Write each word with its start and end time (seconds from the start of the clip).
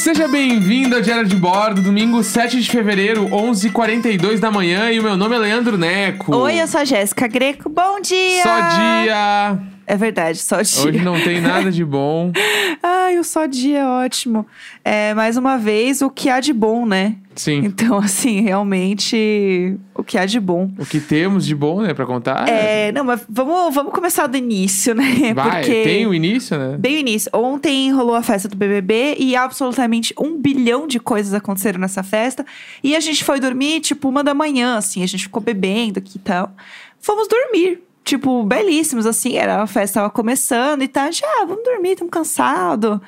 seja 0.00 0.26
bem-vindo 0.26 0.96
ao 0.96 1.02
Diário 1.02 1.26
de 1.26 1.36
Bordo, 1.36 1.82
domingo 1.82 2.22
7 2.22 2.58
de 2.58 2.70
fevereiro, 2.70 3.28
11h42 3.28 4.38
da 4.38 4.50
manhã, 4.50 4.90
e 4.90 4.98
o 4.98 5.02
meu 5.02 5.14
nome 5.14 5.36
é 5.36 5.38
Leandro 5.38 5.76
Neco. 5.76 6.34
Oi, 6.34 6.58
eu 6.58 6.66
sou 6.66 6.80
a 6.80 6.86
Jéssica 6.86 7.28
Greco. 7.28 7.68
Bom 7.68 8.00
dia! 8.00 8.42
Só 8.42 8.60
dia! 8.78 9.58
É 9.90 9.96
verdade, 9.96 10.38
só 10.38 10.62
dia. 10.62 10.84
Hoje 10.84 11.00
não 11.00 11.20
tem 11.20 11.40
nada 11.40 11.68
de 11.68 11.84
bom. 11.84 12.30
Ai, 12.80 13.18
o 13.18 13.24
só 13.24 13.46
dia 13.46 13.80
é 13.80 13.84
ótimo. 13.84 14.46
É, 14.84 15.12
mais 15.14 15.36
uma 15.36 15.58
vez, 15.58 16.00
o 16.00 16.08
que 16.08 16.28
há 16.28 16.38
de 16.38 16.52
bom, 16.52 16.86
né? 16.86 17.16
Sim. 17.34 17.62
Então, 17.64 17.98
assim, 17.98 18.40
realmente, 18.40 19.76
o 19.92 20.04
que 20.04 20.16
há 20.16 20.26
de 20.26 20.38
bom. 20.38 20.70
O 20.78 20.86
que 20.86 21.00
temos 21.00 21.44
de 21.44 21.56
bom, 21.56 21.82
né, 21.82 21.92
pra 21.92 22.06
contar? 22.06 22.48
É, 22.48 22.92
não, 22.92 23.02
mas 23.02 23.22
vamos, 23.28 23.74
vamos 23.74 23.92
começar 23.92 24.28
do 24.28 24.36
início, 24.36 24.94
né? 24.94 25.34
Vai, 25.34 25.64
Porque... 25.64 25.82
tem 25.82 26.06
o 26.06 26.14
início, 26.14 26.56
né? 26.56 26.76
Bem 26.78 26.94
o 26.94 26.98
início. 27.00 27.28
Ontem 27.34 27.90
rolou 27.90 28.14
a 28.14 28.22
festa 28.22 28.46
do 28.46 28.56
BBB 28.56 29.16
e 29.18 29.34
absolutamente 29.34 30.14
um 30.16 30.40
bilhão 30.40 30.86
de 30.86 31.00
coisas 31.00 31.34
aconteceram 31.34 31.80
nessa 31.80 32.04
festa. 32.04 32.46
E 32.80 32.94
a 32.94 33.00
gente 33.00 33.24
foi 33.24 33.40
dormir, 33.40 33.80
tipo, 33.80 34.08
uma 34.08 34.22
da 34.22 34.34
manhã, 34.34 34.76
assim. 34.76 35.02
A 35.02 35.06
gente 35.06 35.24
ficou 35.24 35.42
bebendo 35.42 35.98
aqui 35.98 36.16
e 36.16 36.20
tal. 36.20 36.54
Fomos 37.00 37.26
dormir. 37.26 37.89
Tipo, 38.04 38.42
belíssimos, 38.44 39.06
assim. 39.06 39.36
Era, 39.36 39.62
a 39.62 39.66
festa 39.66 40.00
tava 40.00 40.10
começando 40.10 40.82
e 40.82 40.88
tal. 40.88 41.04
A 41.04 41.10
gente, 41.10 41.24
ah, 41.24 41.44
vamos 41.46 41.64
dormir, 41.64 41.92
estamos 41.92 42.10
cansados. 42.10 43.00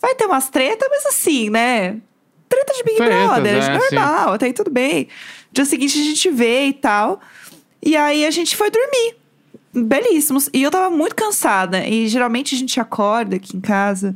Vai 0.00 0.14
ter 0.14 0.26
umas 0.26 0.48
tretas, 0.48 0.88
mas 0.90 1.06
assim, 1.06 1.50
né? 1.50 1.96
Treta 2.48 2.72
de 2.74 2.84
Big 2.84 2.96
Tretas, 2.96 3.26
Brother, 3.26 3.62
é, 3.62 3.78
normal, 3.78 4.34
até 4.34 4.46
aí 4.46 4.52
tudo 4.52 4.70
bem. 4.70 5.08
Dia 5.52 5.64
seguinte 5.64 5.98
a 5.98 6.04
gente 6.04 6.30
vê 6.30 6.66
e 6.66 6.72
tal. 6.72 7.20
E 7.82 7.96
aí 7.96 8.24
a 8.24 8.30
gente 8.30 8.56
foi 8.56 8.70
dormir 8.70 9.16
belíssimos. 9.72 10.48
E 10.52 10.62
eu 10.62 10.70
tava 10.70 10.94
muito 10.94 11.14
cansada. 11.14 11.86
E 11.86 12.08
geralmente 12.08 12.54
a 12.54 12.58
gente 12.58 12.80
acorda 12.80 13.36
aqui 13.36 13.56
em 13.56 13.60
casa 13.60 14.14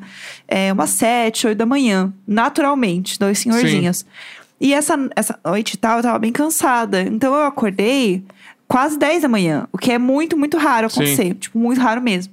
é, 0.49 0.73
umas 0.73 0.91
sete, 0.91 1.47
oito 1.47 1.59
da 1.59 1.67
manhã. 1.67 2.13
Naturalmente, 2.27 3.19
dois 3.19 3.39
senhorzinhos. 3.39 4.07
E 4.61 4.75
essa, 4.75 4.97
essa 5.17 5.39
noite 5.45 5.75
e 5.75 5.77
tal, 5.77 5.99
eu 5.99 6.03
tava 6.03 6.19
bem 6.19 6.33
cansada. 6.33 7.03
Então 7.03 7.35
eu 7.35 7.45
acordei 7.45 8.23
quase 8.71 8.97
10 8.97 9.23
da 9.23 9.29
manhã. 9.29 9.67
O 9.73 9.77
que 9.77 9.91
é 9.91 9.99
muito, 9.99 10.39
muito 10.39 10.57
raro 10.57 10.87
acontecer. 10.87 11.35
Tipo, 11.35 11.59
muito 11.59 11.81
raro 11.81 12.01
mesmo. 12.01 12.33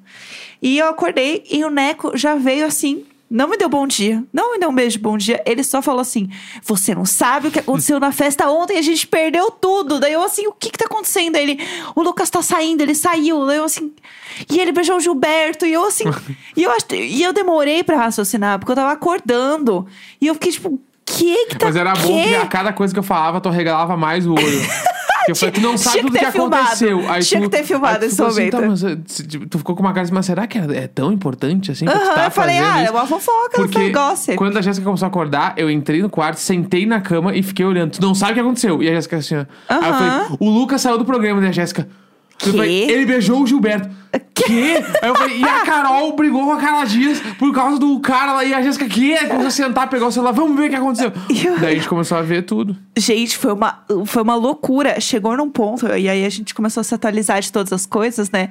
E 0.61 0.77
eu 0.77 0.87
acordei 0.87 1.43
e 1.51 1.65
o 1.65 1.71
Neco 1.71 2.15
já 2.15 2.35
veio 2.35 2.67
assim. 2.67 3.03
Não 3.29 3.49
me 3.49 3.57
deu 3.57 3.67
bom 3.67 3.85
dia, 3.85 4.23
não 4.31 4.53
me 4.53 4.59
deu 4.59 4.69
um 4.69 4.73
beijo 4.73 4.97
de 4.97 5.03
bom 5.03 5.17
dia. 5.17 5.43
Ele 5.45 5.61
só 5.61 5.81
falou 5.81 5.99
assim: 5.99 6.29
Você 6.63 6.95
não 6.95 7.05
sabe 7.05 7.47
o 7.47 7.51
que 7.51 7.59
aconteceu 7.59 7.99
na 7.99 8.11
festa 8.11 8.49
ontem, 8.49 8.77
a 8.77 8.81
gente 8.81 9.05
perdeu 9.05 9.51
tudo. 9.51 9.99
Daí 9.99 10.13
eu 10.13 10.23
assim: 10.23 10.47
O 10.47 10.53
que 10.53 10.69
que 10.69 10.77
tá 10.77 10.85
acontecendo? 10.85 11.33
Daí 11.33 11.43
ele: 11.43 11.67
O 11.93 12.01
Lucas 12.01 12.29
tá 12.29 12.41
saindo, 12.41 12.81
ele 12.81 12.95
saiu. 12.95 13.45
Daí 13.45 13.57
eu 13.57 13.65
assim. 13.65 13.91
E 14.49 14.59
ele 14.59 14.71
beijou 14.71 14.95
o 14.95 14.99
Gilberto. 15.01 15.65
E 15.65 15.73
eu 15.73 15.85
assim. 15.85 16.05
e, 16.55 16.63
eu, 16.63 16.71
e 16.93 17.21
eu 17.21 17.33
demorei 17.33 17.83
pra 17.83 17.97
raciocinar, 17.97 18.59
porque 18.59 18.71
eu 18.71 18.77
tava 18.77 18.93
acordando. 18.93 19.85
E 20.21 20.27
eu 20.27 20.33
fiquei 20.35 20.53
tipo: 20.53 20.79
Que 21.03 21.47
que 21.47 21.57
tá 21.57 21.65
Mas 21.65 21.75
era 21.75 21.93
bom 21.95 22.21
porque 22.21 22.35
a 22.35 22.45
cada 22.45 22.71
coisa 22.71 22.93
que 22.93 22.99
eu 22.99 23.03
falava, 23.03 23.41
tu 23.41 23.49
regalava 23.49 23.97
mais 23.97 24.25
o 24.25 24.35
olho. 24.35 24.61
Eu 25.27 25.35
falei, 25.35 25.51
tu 25.51 25.61
não 25.61 25.77
sabe 25.77 25.99
Tinha 25.99 26.11
que 26.11 26.19
que 26.19 26.25
aconteceu. 26.25 27.09
Aí 27.09 27.21
Tinha 27.21 27.41
tu, 27.41 27.49
que 27.49 27.57
ter 27.57 27.63
filmado 27.63 28.05
esse 28.05 28.15
ficou 28.15 28.27
assim, 28.27 28.49
tá, 28.49 28.61
momento. 28.61 28.81
mas, 28.81 28.83
eh, 28.83 29.25
tipo, 29.27 29.45
tu 29.47 29.57
ficou 29.57 29.75
com 29.75 29.83
uma 29.83 29.93
cara 29.93 30.03
assim, 30.03 30.13
mas 30.13 30.25
será 30.25 30.47
que 30.47 30.57
é, 30.57 30.61
é 30.83 30.87
tão 30.87 31.11
importante 31.11 31.71
assim? 31.71 31.87
Aham, 31.87 32.15
tá 32.15 32.25
eu 32.25 32.31
falei: 32.31 32.57
Ah, 32.57 32.83
isso? 32.83 32.87
é 32.87 32.91
uma 32.91 33.05
fofoca, 33.05 33.57
Porque 33.57 33.79
negócio. 33.79 34.35
quando 34.35 34.57
a 34.57 34.61
Jéssica 34.61 34.85
começou 34.85 35.05
a 35.05 35.09
acordar, 35.09 35.53
eu 35.57 35.69
entrei 35.69 36.01
no 36.01 36.09
quarto, 36.09 36.37
sentei 36.37 36.85
na 36.85 37.01
cama 37.01 37.35
e 37.35 37.43
fiquei 37.43 37.65
olhando. 37.65 37.91
Tu 37.91 38.01
não 38.01 38.15
sabe 38.15 38.31
o 38.31 38.35
que 38.35 38.39
aconteceu. 38.41 38.81
E 38.81 38.89
a 38.89 38.93
Jéssica 38.93 39.17
assim, 39.17 39.35
ó. 39.35 39.45
Aí 39.69 39.89
eu 39.89 39.93
falei, 39.93 40.37
o 40.39 40.49
Lucas 40.49 40.81
saiu 40.81 40.97
do 40.97 41.05
programa, 41.05 41.41
né, 41.41 41.51
Jéssica? 41.51 41.87
Ele 42.45 43.05
beijou 43.05 43.41
o 43.41 43.47
Gilberto. 43.47 43.89
Quê? 44.45 44.83
Aí 45.01 45.09
eu 45.09 45.15
falei, 45.15 45.39
e 45.39 45.43
a 45.43 45.61
Carol 45.61 46.15
brigou 46.15 46.45
com 46.45 46.51
a 46.53 46.57
Carla 46.57 46.85
Dias 46.85 47.19
por 47.39 47.53
causa 47.53 47.79
do 47.79 47.99
cara 47.99 48.33
lá. 48.33 48.43
E 48.45 48.53
a 48.53 48.61
Jéssica, 48.61 48.87
que? 48.87 49.17
Começou 49.27 49.47
a 49.47 49.51
sentar, 49.51 49.89
pegar 49.89 50.07
o 50.07 50.11
celular, 50.11 50.31
vamos 50.31 50.55
ver 50.57 50.67
o 50.67 50.69
que 50.69 50.75
aconteceu. 50.75 51.11
Eu- 51.43 51.59
Daí 51.59 51.73
a 51.73 51.75
gente 51.75 51.89
começou 51.89 52.17
a 52.17 52.21
ver 52.21 52.43
tudo. 52.43 52.75
Gente, 52.97 53.37
foi 53.37 53.53
uma, 53.53 53.83
foi 54.05 54.21
uma 54.23 54.35
loucura. 54.35 54.99
Chegou 54.99 55.35
num 55.35 55.49
ponto, 55.49 55.87
e 55.87 56.07
aí 56.09 56.25
a 56.25 56.29
gente 56.29 56.53
começou 56.53 56.81
a 56.81 56.83
se 56.83 56.93
atualizar 56.93 57.39
de 57.41 57.51
todas 57.51 57.73
as 57.73 57.85
coisas, 57.85 58.29
né? 58.31 58.49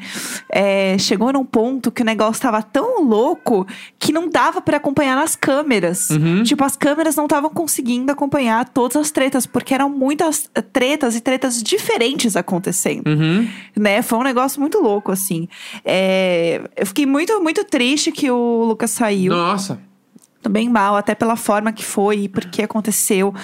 É, 0.51 0.97
chegou 0.99 1.33
num 1.33 1.45
ponto 1.45 1.91
que 1.91 2.03
o 2.03 2.05
negócio 2.05 2.43
tava 2.43 2.63
tão 2.63 3.03
louco 3.05 3.67
que 3.99 4.13
não 4.13 4.29
dava 4.29 4.61
pra 4.61 4.77
acompanhar 4.79 5.17
nas 5.17 5.37
câmeras. 5.37 6.11
Uhum. 6.11 6.43
Tipo, 6.43 6.65
as 6.65 6.77
câmeras 6.77 7.17
não 7.17 7.25
estavam 7.25 7.51
conseguindo 7.51 8.11
acompanhar 8.13 8.69
todas 8.69 8.97
as 8.97 9.11
tretas, 9.11 9.47
porque 9.47 9.75
eram 9.75 9.89
muitas 9.89 10.49
tretas 10.73 11.15
e 11.17 11.21
tretas 11.21 11.63
diferentes 11.63 12.37
acontecendo. 12.37 13.07
Uhum. 13.09 13.49
Né? 13.77 14.03
Foi 14.03 14.19
um 14.19 14.23
negócio 14.23 14.61
muito 14.61 14.79
louco, 14.79 15.13
assim. 15.13 15.49
É, 15.85 16.61
eu 16.77 16.87
fiquei 16.87 17.07
muito, 17.07 17.41
muito 17.43 17.65
triste 17.65 18.11
que 18.13 18.31
o 18.31 18.65
Lucas 18.65 18.91
saiu. 18.91 19.33
Nossa. 19.33 19.79
Bem 20.49 20.69
mal, 20.69 20.95
até 20.97 21.13
pela 21.15 21.35
forma 21.35 21.73
que 21.73 21.85
foi 21.85 22.21
e 22.21 22.29
porque 22.29 22.63
aconteceu. 22.63 23.35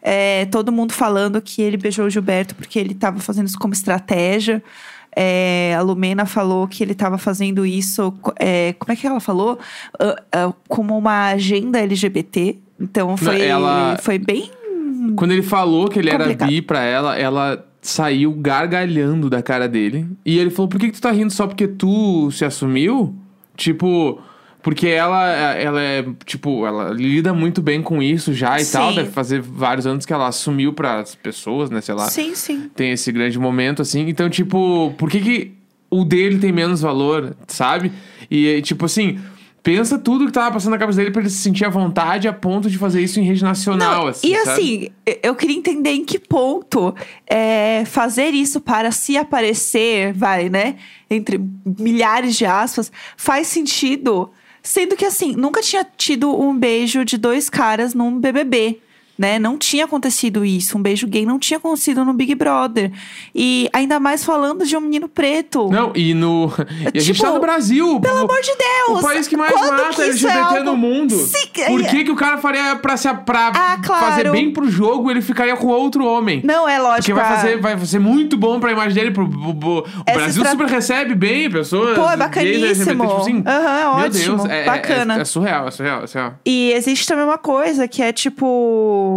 É, 0.00 0.44
todo 0.46 0.70
mundo 0.70 0.92
falando 0.92 1.40
que 1.42 1.60
ele 1.60 1.76
beijou 1.76 2.06
o 2.06 2.10
Gilberto 2.10 2.54
porque 2.54 2.78
ele 2.78 2.94
tava 2.94 3.18
fazendo 3.18 3.48
isso 3.48 3.58
como 3.58 3.72
estratégia. 3.74 4.62
É, 5.14 5.74
a 5.76 5.82
Lumena 5.82 6.24
falou 6.24 6.66
que 6.68 6.82
ele 6.82 6.94
tava 6.94 7.18
fazendo 7.18 7.66
isso. 7.66 8.14
é, 8.38 8.74
como 8.78 8.92
é 8.92 8.96
que 8.96 9.06
ela 9.06 9.18
falou? 9.20 9.58
Ah, 9.98 10.22
ah, 10.32 10.52
como 10.68 10.96
uma 10.96 11.30
agenda 11.30 11.80
LGBT. 11.80 12.56
Então 12.80 13.16
foi, 13.16 13.42
ela- 13.42 13.98
foi 14.00 14.18
bem. 14.18 14.50
Quando 15.16 15.32
ele 15.32 15.42
falou 15.42 15.88
que 15.88 15.98
ele 15.98 16.10
era 16.10 16.18
Complicado. 16.24 16.48
bi 16.48 16.62
pra 16.62 16.82
ela, 16.82 17.18
ela 17.18 17.66
saiu 17.82 18.32
gargalhando 18.32 19.28
da 19.28 19.42
cara 19.42 19.68
dele. 19.68 20.06
E 20.24 20.38
ele 20.38 20.50
falou: 20.50 20.68
Por 20.68 20.80
que, 20.80 20.86
que 20.86 20.94
tu 20.94 21.02
tá 21.02 21.10
rindo 21.10 21.32
só 21.32 21.46
porque 21.46 21.66
tu 21.66 22.30
se 22.30 22.44
assumiu? 22.44 23.14
Tipo. 23.56 24.20
Porque 24.62 24.86
ela, 24.86 25.26
ela 25.56 25.80
é, 25.80 26.06
tipo, 26.24 26.64
ela 26.64 26.90
lida 26.90 27.34
muito 27.34 27.60
bem 27.60 27.82
com 27.82 28.00
isso 28.00 28.32
já 28.32 28.60
e 28.60 28.64
Sim. 28.64 28.72
tal. 28.72 28.94
Deve 28.94 29.10
fazer 29.10 29.40
vários 29.40 29.88
anos 29.88 30.06
que 30.06 30.12
ela 30.12 30.28
assumiu 30.28 30.72
pras 30.72 31.16
pessoas, 31.16 31.68
né? 31.68 31.80
Sei 31.80 31.92
lá. 31.92 32.08
Sim, 32.08 32.32
sim. 32.36 32.70
Tem 32.72 32.92
esse 32.92 33.10
grande 33.10 33.40
momento, 33.40 33.82
assim. 33.82 34.08
Então, 34.08 34.30
tipo, 34.30 34.94
por 34.96 35.10
que, 35.10 35.18
que 35.18 35.52
o 35.90 36.04
dele 36.04 36.38
tem 36.38 36.52
menos 36.52 36.80
valor, 36.80 37.34
sabe? 37.48 37.90
E, 38.30 38.62
tipo 38.62 38.84
assim, 38.84 39.18
pensa 39.62 39.98
tudo 39.98 40.26
que 40.26 40.32
tava 40.32 40.52
passando 40.52 40.72
na 40.72 40.78
cabeça 40.78 40.98
dele 40.98 41.10
pra 41.10 41.20
ele 41.22 41.30
se 41.30 41.38
sentir 41.38 41.64
à 41.64 41.68
vontade 41.68 42.26
a 42.26 42.32
ponto 42.32 42.68
de 42.68 42.76
fazer 42.76 43.00
isso 43.00 43.20
em 43.20 43.22
rede 43.22 43.42
nacional, 43.42 44.02
Não, 44.02 44.06
assim. 44.08 44.32
e 44.32 44.36
sabe? 44.38 44.50
assim, 44.50 44.88
eu 45.22 45.34
queria 45.34 45.56
entender 45.56 45.90
em 45.90 46.04
que 46.04 46.18
ponto 46.18 46.94
é, 47.26 47.84
fazer 47.86 48.30
isso 48.30 48.60
para 48.60 48.90
se 48.90 49.16
aparecer, 49.16 50.12
vai, 50.12 50.48
né? 50.48 50.76
Entre 51.08 51.40
milhares 51.78 52.36
de 52.36 52.44
aspas, 52.44 52.90
faz 53.16 53.46
sentido. 53.46 54.30
Sendo 54.62 54.96
que, 54.96 55.04
assim, 55.04 55.34
nunca 55.34 55.60
tinha 55.60 55.84
tido 55.96 56.38
um 56.40 56.56
beijo 56.56 57.04
de 57.04 57.16
dois 57.16 57.50
caras 57.50 57.94
num 57.94 58.18
BBB. 58.18 58.80
Né? 59.18 59.38
Não 59.38 59.58
tinha 59.58 59.84
acontecido 59.84 60.44
isso. 60.44 60.76
Um 60.78 60.82
beijo 60.82 61.06
gay 61.06 61.24
não 61.26 61.38
tinha 61.38 61.58
acontecido 61.58 62.04
no 62.04 62.12
Big 62.14 62.34
Brother. 62.34 62.90
E 63.34 63.68
ainda 63.72 64.00
mais 64.00 64.24
falando 64.24 64.64
de 64.64 64.76
um 64.76 64.80
menino 64.80 65.06
preto. 65.08 65.68
Não, 65.70 65.92
e 65.94 66.14
no. 66.14 66.50
E 66.94 66.98
a 66.98 67.00
gente 67.00 67.14
Tipo, 67.16 67.26
tá 67.28 67.32
no 67.34 67.40
Brasil. 67.40 68.00
Pelo 68.00 68.14
o- 68.16 68.18
amor 68.24 68.40
de 68.40 68.52
Deus! 68.56 68.98
O 68.98 69.02
país 69.02 69.28
que 69.28 69.36
mais 69.36 69.52
Quando 69.52 69.70
mata 69.70 69.94
que 69.94 70.02
é 70.02 70.04
LGBT 70.06 70.38
algo- 70.38 70.64
no 70.64 70.76
mundo. 70.76 71.14
Sim, 71.14 71.46
Por 71.66 71.80
é- 71.82 71.84
que, 71.84 72.04
que 72.04 72.10
o 72.10 72.16
cara 72.16 72.38
faria 72.38 72.74
pra, 72.76 72.96
se, 72.96 73.12
pra 73.14 73.48
Ah, 73.54 73.78
claro. 73.84 74.06
fazer 74.06 74.30
bem 74.32 74.50
pro 74.52 74.68
jogo, 74.70 75.10
ele 75.10 75.20
ficaria 75.22 75.56
com 75.56 75.66
outro 75.68 76.04
homem? 76.06 76.40
Não, 76.42 76.68
é 76.68 76.78
lógico. 76.78 77.02
Porque 77.02 77.12
vai 77.14 77.36
fazer, 77.36 77.60
vai 77.60 77.78
ser 77.86 77.98
muito 78.00 78.36
bom 78.36 78.58
pra 78.58 78.72
imagem 78.72 78.94
dele. 78.94 79.10
Pro, 79.10 79.28
pro- 79.28 79.54
pro- 79.54 79.78
o 80.00 80.04
Brasil 80.04 80.42
estra- 80.42 80.50
super 80.50 80.66
recebe 80.66 81.14
bem 81.14 81.50
pessoas. 81.50 81.94
Pô, 81.96 82.02
é 82.04 82.06
gays, 82.08 82.18
bacaníssimo. 82.18 82.64
LGBT, 82.64 82.90
tipo 82.92 83.16
assim, 83.20 83.42
é 83.46 83.80
meu 83.80 83.90
ótimo, 83.90 84.36
Deus, 84.38 84.44
é, 84.50 84.62
é- 84.62 84.64
bacana. 84.64 85.18
É, 85.18 85.20
é 85.20 85.24
surreal, 85.24 85.68
é 85.68 85.70
surreal, 85.70 86.02
é 86.02 86.06
surreal. 86.06 86.34
E 86.46 86.72
existe 86.72 87.06
também 87.06 87.24
uma 87.24 87.38
coisa 87.38 87.86
que 87.86 88.02
é 88.02 88.12
tipo. 88.12 89.11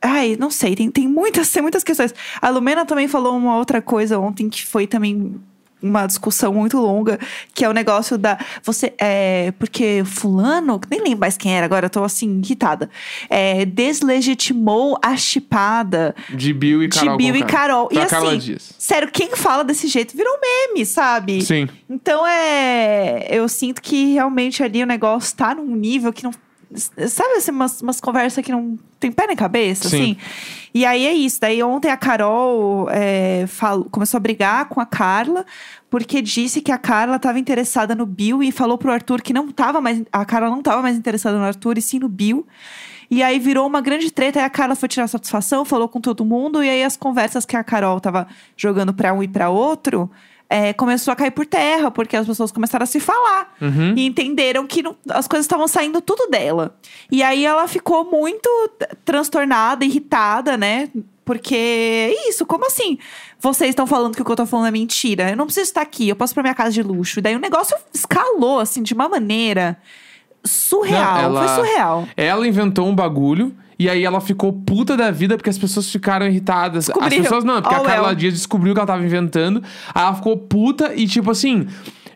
Ai, 0.00 0.36
não 0.38 0.50
sei, 0.50 0.74
tem, 0.74 0.90
tem, 0.90 1.08
muitas, 1.08 1.50
tem 1.50 1.62
muitas 1.62 1.84
questões. 1.84 2.14
A 2.40 2.48
Lumena 2.48 2.84
também 2.84 3.08
falou 3.08 3.36
uma 3.36 3.56
outra 3.56 3.80
coisa 3.82 4.18
ontem 4.18 4.48
que 4.48 4.64
foi 4.64 4.86
também 4.86 5.40
uma 5.82 6.06
discussão 6.06 6.52
muito 6.52 6.78
longa, 6.78 7.18
que 7.54 7.64
é 7.64 7.68
o 7.68 7.72
negócio 7.72 8.18
da. 8.18 8.38
Você. 8.62 8.92
É, 8.98 9.52
porque 9.58 10.02
Fulano, 10.04 10.80
nem 10.90 11.00
lembro 11.00 11.20
mais 11.20 11.36
quem 11.36 11.56
era 11.56 11.64
agora, 11.64 11.86
eu 11.86 11.90
tô 11.90 12.02
assim, 12.02 12.40
irritada. 12.44 12.90
É, 13.28 13.64
deslegitimou 13.64 14.98
a 15.02 15.16
chipada 15.16 16.14
De 16.30 16.52
Bill 16.52 16.82
e 16.82 16.88
Carol. 16.88 17.16
de 17.16 17.24
Bill 17.24 17.36
e. 17.36 17.42
Carol. 17.44 17.88
Pra 17.88 18.02
e 18.02 18.06
Carla 18.06 18.30
assim, 18.30 18.38
Dias. 18.38 18.74
sério, 18.78 19.10
quem 19.10 19.34
fala 19.36 19.64
desse 19.64 19.86
jeito 19.86 20.16
virou 20.16 20.34
meme, 20.40 20.84
sabe? 20.84 21.42
Sim. 21.42 21.68
Então 21.88 22.26
é. 22.26 23.28
Eu 23.30 23.48
sinto 23.48 23.80
que 23.80 24.14
realmente 24.14 24.62
ali 24.62 24.82
o 24.82 24.86
negócio 24.86 25.36
tá 25.36 25.54
num 25.54 25.76
nível 25.76 26.12
que 26.12 26.24
não. 26.24 26.32
Sabe 26.74 27.34
assim, 27.36 27.50
umas, 27.50 27.80
umas 27.80 28.00
conversas 28.00 28.44
que 28.44 28.52
não 28.52 28.78
tem 29.00 29.10
pé 29.10 29.26
nem 29.26 29.36
cabeça, 29.36 29.88
Sim. 29.88 29.96
assim? 29.96 30.16
E 30.74 30.84
aí 30.84 31.06
é 31.06 31.12
isso. 31.12 31.40
Daí 31.40 31.62
ontem 31.62 31.90
a 31.90 31.96
Carol 31.96 32.88
é, 32.90 33.46
falou, 33.46 33.86
começou 33.86 34.18
a 34.18 34.20
brigar 34.20 34.66
com 34.66 34.80
a 34.80 34.86
Carla, 34.86 35.46
porque 35.88 36.20
disse 36.20 36.60
que 36.60 36.70
a 36.70 36.78
Carla 36.78 37.16
estava 37.16 37.38
interessada 37.38 37.94
no 37.94 38.04
Bill 38.04 38.42
e 38.42 38.52
falou 38.52 38.76
pro 38.76 38.92
Arthur 38.92 39.22
que 39.22 39.32
não 39.32 39.50
tava 39.50 39.80
mais. 39.80 40.02
A 40.12 40.24
Carla 40.24 40.50
não 40.50 40.58
estava 40.58 40.82
mais 40.82 40.96
interessada 40.96 41.38
no 41.38 41.44
Arthur, 41.44 41.78
e 41.78 41.82
sim 41.82 41.98
no 41.98 42.08
Bill. 42.08 42.46
E 43.10 43.22
aí 43.22 43.38
virou 43.38 43.66
uma 43.66 43.80
grande 43.80 44.10
treta, 44.10 44.38
aí 44.38 44.44
a 44.44 44.50
Carla 44.50 44.76
foi 44.76 44.88
tirar 44.88 45.08
satisfação, 45.08 45.64
falou 45.64 45.88
com 45.88 46.00
todo 46.00 46.24
mundo, 46.26 46.62
e 46.62 46.68
aí 46.68 46.84
as 46.84 46.96
conversas 46.96 47.46
que 47.46 47.56
a 47.56 47.64
Carol 47.64 47.98
tava 48.00 48.26
jogando 48.54 48.92
pra 48.92 49.14
um 49.14 49.22
e 49.22 49.28
pra 49.28 49.48
outro 49.48 50.10
é, 50.50 50.72
começou 50.72 51.12
a 51.12 51.16
cair 51.16 51.30
por 51.30 51.44
terra, 51.44 51.90
porque 51.90 52.16
as 52.16 52.26
pessoas 52.26 52.50
começaram 52.50 52.84
a 52.84 52.86
se 52.86 52.98
falar. 53.00 53.54
Uhum. 53.60 53.94
E 53.96 54.06
entenderam 54.06 54.66
que 54.66 54.82
não- 54.82 54.96
as 55.10 55.28
coisas 55.28 55.44
estavam 55.44 55.68
saindo 55.68 56.00
tudo 56.00 56.26
dela. 56.30 56.74
E 57.10 57.22
aí 57.22 57.44
ela 57.44 57.68
ficou 57.68 58.10
muito 58.10 58.48
transtornada, 59.04 59.84
irritada, 59.84 60.56
né? 60.56 60.88
Porque 61.24 62.16
isso, 62.26 62.46
como 62.46 62.66
assim? 62.66 62.98
Vocês 63.38 63.70
estão 63.70 63.86
falando 63.86 64.14
que 64.16 64.22
o 64.22 64.24
que 64.24 64.30
eu 64.32 64.36
tô 64.36 64.46
falando 64.46 64.68
é 64.68 64.70
mentira. 64.70 65.28
Eu 65.30 65.36
não 65.36 65.44
preciso 65.44 65.64
estar 65.66 65.82
aqui, 65.82 66.08
eu 66.08 66.16
posso 66.16 66.32
ir 66.32 66.34
pra 66.34 66.42
minha 66.42 66.54
casa 66.54 66.70
de 66.72 66.82
luxo. 66.82 67.18
E 67.18 67.22
daí 67.22 67.36
o 67.36 67.38
negócio 67.38 67.76
escalou, 67.92 68.58
assim, 68.58 68.82
de 68.82 68.94
uma 68.94 69.08
maneira 69.10 69.76
surreal. 70.44 71.14
Não, 71.14 71.20
ela- 71.20 71.46
Foi 71.48 71.56
surreal. 71.64 72.08
Ela 72.16 72.48
inventou 72.48 72.86
um 72.88 72.94
bagulho 72.94 73.54
e 73.78 73.88
aí 73.88 74.04
ela 74.04 74.20
ficou 74.20 74.52
puta 74.52 74.96
da 74.96 75.10
vida 75.10 75.36
porque 75.36 75.50
as 75.50 75.58
pessoas 75.58 75.90
ficaram 75.90 76.26
irritadas. 76.26 76.90
As 76.90 77.14
pessoas 77.14 77.44
não, 77.44 77.62
porque 77.62 77.76
Oh, 77.76 77.78
a 77.82 77.84
Carla 77.84 78.06
well. 78.08 78.16
Dias 78.16 78.34
descobriu 78.34 78.74
que 78.74 78.80
ela 78.80 78.86
tava 78.86 79.04
inventando. 79.04 79.62
Aí 79.94 80.02
ela 80.02 80.14
ficou 80.14 80.36
puta 80.36 80.94
e 80.94 81.06
tipo 81.06 81.30
assim, 81.30 81.66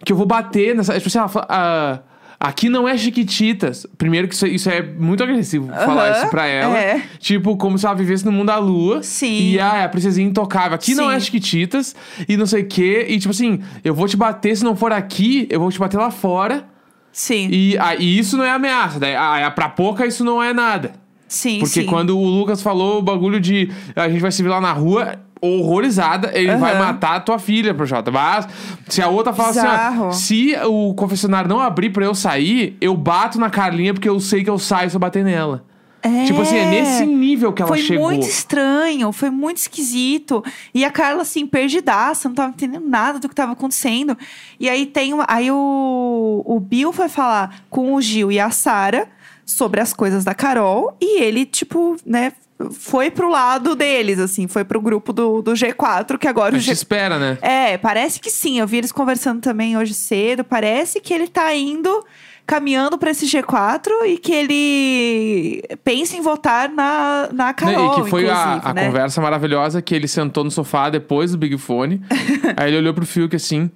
que 0.04 0.12
eu 0.12 0.16
vou 0.16 0.26
bater 0.26 0.74
nessa. 0.74 0.94
Tipo 0.94 1.08
assim, 1.08 1.18
ela 1.18 1.28
fala, 1.28 1.46
ah, 1.48 1.98
aqui 2.40 2.68
não 2.68 2.88
é 2.88 2.96
Chiquititas. 2.96 3.86
Primeiro 3.96 4.26
que 4.26 4.34
isso, 4.34 4.46
isso 4.46 4.68
é 4.68 4.82
muito 4.82 5.22
agressivo 5.22 5.68
falar 5.68 6.10
isso 6.18 6.28
pra 6.30 6.46
ela. 6.46 6.76
é. 6.76 7.02
Tipo, 7.20 7.56
como 7.56 7.78
se 7.78 7.86
ela 7.86 7.94
vivesse 7.94 8.24
no 8.24 8.32
mundo 8.32 8.48
da 8.48 8.58
lua. 8.58 9.00
Sim. 9.02 9.52
E 9.52 9.60
ah, 9.60 9.84
a 9.84 9.88
princesinha 9.88 10.26
intocável. 10.28 10.74
Aqui 10.74 10.96
não 10.96 11.10
Sim. 11.10 11.14
é 11.14 11.20
Chiquititas 11.20 11.94
e 12.28 12.36
não 12.36 12.46
sei 12.46 12.62
o 12.62 12.66
quê. 12.66 13.06
E 13.08 13.18
tipo 13.20 13.30
assim, 13.30 13.60
eu 13.84 13.94
vou 13.94 14.08
te 14.08 14.16
bater 14.16 14.56
se 14.56 14.64
não 14.64 14.74
for 14.74 14.92
aqui, 14.92 15.46
eu 15.48 15.60
vou 15.60 15.70
te 15.70 15.78
bater 15.78 15.96
lá 15.96 16.10
fora. 16.10 16.64
Sim, 17.12 17.48
E, 17.52 17.76
ah, 17.78 17.94
e 17.94 18.18
isso 18.18 18.38
não 18.38 18.44
é 18.44 18.50
ameaça. 18.50 18.98
Daí, 18.98 19.14
ah, 19.14 19.50
pra 19.54 19.68
pouca 19.68 20.06
isso 20.06 20.24
não 20.24 20.42
é 20.42 20.52
nada. 20.54 20.94
Sim, 21.32 21.58
Porque 21.58 21.80
sim. 21.82 21.86
quando 21.86 22.16
o 22.18 22.24
Lucas 22.24 22.60
falou 22.62 22.98
o 22.98 23.02
bagulho 23.02 23.40
de 23.40 23.70
a 23.96 24.08
gente 24.08 24.20
vai 24.20 24.30
se 24.30 24.42
ver 24.42 24.48
lá 24.50 24.60
na 24.60 24.72
rua, 24.72 25.18
horrorizada, 25.40 26.30
ele 26.34 26.50
Aham. 26.50 26.58
vai 26.60 26.78
matar 26.78 27.16
a 27.16 27.20
tua 27.20 27.38
filha, 27.38 27.74
Projota. 27.74 28.10
Mas 28.10 28.46
se 28.88 29.02
a 29.02 29.08
outra 29.08 29.32
fala 29.32 29.48
Bizarro. 29.48 30.08
assim, 30.08 30.54
ó, 30.54 30.62
se 30.62 30.66
o 30.66 30.94
confessionário 30.94 31.48
não 31.48 31.58
abrir 31.60 31.90
pra 31.90 32.04
eu 32.04 32.14
sair, 32.14 32.76
eu 32.80 32.96
bato 32.96 33.40
na 33.40 33.50
Carlinha 33.50 33.92
porque 33.92 34.08
eu 34.08 34.20
sei 34.20 34.44
que 34.44 34.50
eu 34.50 34.58
saio 34.58 34.88
se 34.90 34.96
eu 34.96 35.00
bater 35.00 35.24
nela. 35.24 35.64
É. 36.04 36.24
Tipo 36.24 36.40
assim, 36.42 36.56
é 36.56 36.66
nesse 36.66 37.06
nível 37.06 37.52
que 37.52 37.62
ela 37.62 37.68
Foi 37.68 37.78
chegou. 37.78 38.08
muito 38.08 38.26
estranho, 38.26 39.12
foi 39.12 39.30
muito 39.30 39.58
esquisito. 39.58 40.44
E 40.74 40.84
a 40.84 40.90
Carla, 40.90 41.22
assim, 41.22 41.46
perdidaça, 41.46 42.28
não 42.28 42.34
tava 42.34 42.50
entendendo 42.50 42.88
nada 42.88 43.20
do 43.20 43.28
que 43.28 43.34
tava 43.34 43.52
acontecendo. 43.52 44.18
E 44.58 44.68
aí 44.68 44.84
tem 44.84 45.14
uma. 45.14 45.24
Aí 45.28 45.48
o, 45.50 46.42
o 46.44 46.58
Bill 46.58 46.92
foi 46.92 47.08
falar 47.08 47.62
com 47.70 47.94
o 47.94 48.00
Gil 48.02 48.32
e 48.32 48.40
a 48.40 48.50
Sara 48.50 49.08
sobre 49.52 49.80
as 49.80 49.92
coisas 49.92 50.24
da 50.24 50.34
Carol. 50.34 50.96
E 51.00 51.22
ele, 51.22 51.44
tipo, 51.44 51.96
né, 52.04 52.32
foi 52.70 53.10
pro 53.10 53.28
lado 53.28 53.74
deles, 53.74 54.18
assim, 54.18 54.46
foi 54.46 54.64
pro 54.64 54.80
grupo 54.80 55.12
do, 55.12 55.42
do 55.42 55.52
G4, 55.52 56.18
que 56.18 56.28
agora 56.28 56.54
A 56.54 56.58
gente 56.58 56.66
G. 56.66 56.72
espera, 56.72 57.18
né? 57.18 57.38
É, 57.40 57.78
parece 57.78 58.20
que 58.20 58.30
sim. 58.30 58.60
Eu 58.60 58.66
vi 58.66 58.78
eles 58.78 58.92
conversando 58.92 59.40
também 59.40 59.76
hoje 59.76 59.94
cedo. 59.94 60.44
Parece 60.44 61.00
que 61.00 61.12
ele 61.12 61.28
tá 61.28 61.54
indo, 61.54 62.04
caminhando 62.46 62.98
pra 62.98 63.10
esse 63.10 63.26
G4 63.26 63.88
e 64.06 64.18
que 64.18 64.32
ele 64.32 65.62
pensa 65.82 66.16
em 66.16 66.20
votar 66.20 66.68
na, 66.68 67.28
na 67.32 67.54
Carol, 67.54 68.00
e 68.00 68.02
que 68.02 68.10
foi 68.10 68.28
a, 68.28 68.60
a 68.62 68.74
né? 68.74 68.86
conversa 68.86 69.20
maravilhosa 69.20 69.80
que 69.80 69.94
ele 69.94 70.08
sentou 70.08 70.44
no 70.44 70.50
sofá 70.50 70.90
depois 70.90 71.32
do 71.32 71.38
Big 71.38 71.56
Fone. 71.58 72.02
aí 72.56 72.70
ele 72.70 72.78
olhou 72.78 72.94
pro 72.94 73.06
Fiuk 73.06 73.34
assim: 73.34 73.70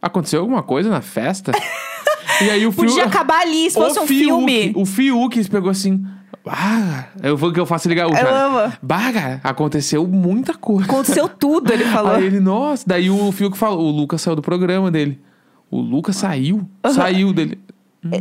aconteceu 0.00 0.40
alguma 0.40 0.62
coisa 0.62 0.88
na 0.88 1.00
festa? 1.00 1.52
e 2.42 2.50
aí 2.50 2.66
o 2.66 2.72
Fiuk. 2.72 2.86
Podia 2.88 3.04
acabar 3.04 3.40
ali, 3.42 3.70
se 3.70 3.78
O 3.78 3.82
fosse 3.82 3.98
um 4.00 4.06
Fiuk- 4.06 4.24
filme. 4.24 4.72
O 4.76 4.84
Fiuk 4.86 5.48
pegou 5.50 5.70
assim. 5.70 6.04
Ah, 6.46 7.04
eu 7.22 7.36
vou 7.36 7.52
que 7.52 7.60
eu 7.60 7.66
faço 7.66 7.86
ligar 7.88 8.06
o 8.08 8.12
cara. 8.12 8.46
amo. 8.46 8.72
Bah, 8.82 9.12
cara, 9.12 9.40
aconteceu 9.44 10.06
muita 10.06 10.54
coisa. 10.54 10.84
Aconteceu 10.84 11.28
tudo, 11.28 11.70
ele 11.72 11.84
falou. 11.92 12.12
Aí 12.12 12.24
ele, 12.24 12.40
nossa, 12.40 12.82
daí 12.86 13.10
o 13.10 13.30
Fiuk 13.30 13.56
falou, 13.58 13.80
o 13.86 13.90
Lucas 13.90 14.22
saiu 14.22 14.36
do 14.36 14.42
programa 14.42 14.90
dele. 14.90 15.20
O 15.70 15.80
Lucas 15.80 16.16
saiu? 16.16 16.66
Saiu 16.92 17.32
dele. 17.32 17.58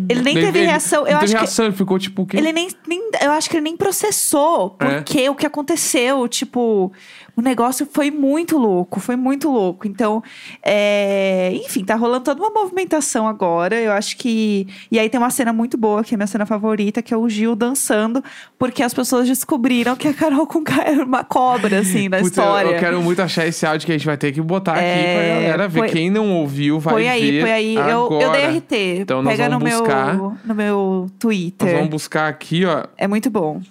Ele 0.09 0.21
nem 0.21 0.33
Daí 0.33 0.43
teve 0.43 0.65
reação. 0.65 1.03
Não 1.05 1.09
Eu 1.09 1.19
teve 1.19 1.31
reação, 1.31 1.65
ele 1.67 1.73
ficou 1.73 1.97
tipo 1.97 2.23
o 2.23 2.25
quê? 2.25 2.35
Ele 2.35 2.51
nem, 2.51 2.67
nem- 2.85 3.01
Eu 3.21 3.31
acho 3.31 3.49
que 3.49 3.55
ele 3.55 3.63
nem 3.63 3.77
processou 3.77 4.75
É. 4.77 4.85
porque 4.97 5.29
o 5.29 5.33
que 5.35 5.45
aconteceu. 5.45 6.27
Tipo, 6.27 6.91
o 7.39 7.41
negócio 7.41 7.87
foi 7.91 8.11
muito 8.11 8.57
louco, 8.57 8.99
foi 8.99 9.15
muito 9.15 9.49
louco. 9.49 9.87
Então, 9.87 10.21
é, 10.61 11.51
enfim, 11.55 11.83
tá 11.85 11.95
rolando 11.95 12.25
toda 12.25 12.41
uma 12.41 12.49
movimentação 12.51 13.27
agora. 13.27 13.75
Eu 13.79 13.91
acho 13.93 14.17
que. 14.17 14.67
E 14.91 14.99
aí 14.99 15.09
tem 15.09 15.19
uma 15.19 15.29
cena 15.29 15.53
muito 15.53 15.77
boa, 15.77 16.03
que 16.03 16.13
é 16.13 16.15
a 16.15 16.17
minha 16.17 16.27
cena 16.27 16.45
favorita, 16.45 17.01
que 17.01 17.13
é 17.13 17.17
o 17.17 17.27
Gil 17.29 17.55
dançando, 17.55 18.23
porque 18.57 18.83
as 18.83 18.93
pessoas 18.93 19.27
descobriram 19.27 19.95
que 19.95 20.07
a 20.07 20.13
Carol 20.13 20.45
com 20.45 20.63
era 20.85 21.03
uma 21.03 21.23
cobra, 21.23 21.79
assim, 21.79 22.09
na 22.09 22.17
Putz, 22.21 22.37
eu- 22.37 22.43
história. 22.43 22.69
Eu, 22.71 22.79
quero 22.79 23.01
muito 23.01 23.21
achar 23.21 23.47
esse 23.47 23.65
áudio 23.65 23.85
que 23.85 23.91
a 23.91 23.97
gente 23.97 24.05
vai 24.05 24.17
ter 24.17 24.31
que 24.31 24.41
botar 24.41 24.73
aqui 24.73 24.83
É, 24.83 25.13
pra 25.15 25.35
galera 25.41 25.67
ver. 25.67 25.79
põe- 25.79 25.89
Quem 25.89 26.09
não 26.09 26.31
ouviu 26.33 26.79
vai 26.79 26.93
Põe 26.95 27.03
ver 27.03 27.09
aí, 27.09 27.39
põe 27.41 27.51
aí. 27.51 27.75
Eu, 27.75 28.19
eu 28.21 28.31
dei 28.31 28.45
RT. 28.57 28.99
Então 29.01 29.21
nós 29.21 29.37
Pega 29.37 29.49
no 29.49 29.59
buscar. 29.59 30.15
meu, 30.15 30.37
no 30.45 30.55
meu 30.55 31.01
Nós 31.03 31.11
Twitter. 31.17 31.73
vamos 31.75 31.89
buscar 31.89 32.27
aqui, 32.27 32.65
ó. 32.65 32.83
É 32.97 33.07
muito 33.07 33.29
bom. 33.29 33.61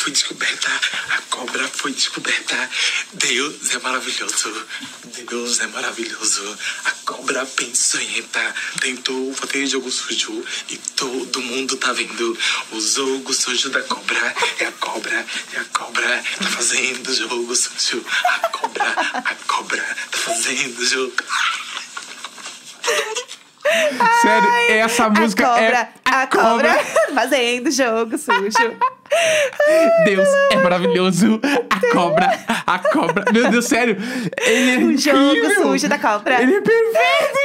A 0.00 0.02
cobra 0.02 0.08
foi 0.08 0.12
descoberta. 0.12 0.80
A 1.10 1.22
cobra 1.28 1.68
foi 1.68 1.92
descoberta. 1.92 2.70
Deus 3.12 3.74
é 3.74 3.78
maravilhoso. 3.80 4.66
Deus 5.28 5.60
é 5.60 5.66
maravilhoso. 5.66 6.58
A 6.86 6.90
cobra 7.04 7.44
pensou 7.44 8.00
em 8.00 8.18
entrar. 8.18 8.54
Tentou 8.80 9.34
fazer 9.34 9.66
jogo 9.66 9.90
sujo. 9.90 10.42
E 10.70 10.78
todo 10.96 11.42
mundo 11.42 11.76
tá 11.76 11.92
vendo. 11.92 12.38
O 12.72 12.80
jogo 12.80 13.34
sujo 13.34 13.68
da 13.68 13.82
cobra. 13.82 14.34
É 14.58 14.66
a 14.66 14.72
cobra. 14.72 15.26
É 15.52 15.58
a 15.58 15.64
cobra. 15.66 16.24
Tá 16.38 16.48
fazendo 16.48 17.14
jogo 17.14 17.54
sujo. 17.54 18.02
A 18.24 18.48
cobra. 18.48 18.90
A 19.12 19.34
cobra. 19.46 19.96
Tá 20.10 20.18
fazendo 20.18 20.86
jogo. 20.86 21.12
Sério, 24.22 24.48
essa 24.70 25.10
música 25.10 25.46
a 25.46 25.50
cobra, 25.50 25.78
é. 25.78 25.92
a 26.04 26.26
cobra 26.26 26.84
fazendo 27.14 27.70
jogo 27.70 28.16
sujo. 28.16 28.99
Deus 30.04 30.28
é 30.50 30.56
maravilhoso. 30.56 31.40
A 31.68 31.92
cobra, 31.92 32.38
a 32.66 32.78
cobra. 32.78 33.24
Meu 33.32 33.50
Deus, 33.50 33.66
sério. 33.66 33.96
Ele 34.40 34.70
é 34.70 34.76
O 34.78 34.96
jogo 34.96 35.18
incrível. 35.36 35.62
sujo 35.62 35.88
da 35.88 35.98
cobra. 35.98 36.40
Ele 36.42 36.54
é 36.54 36.60
perfeito. 36.60 37.38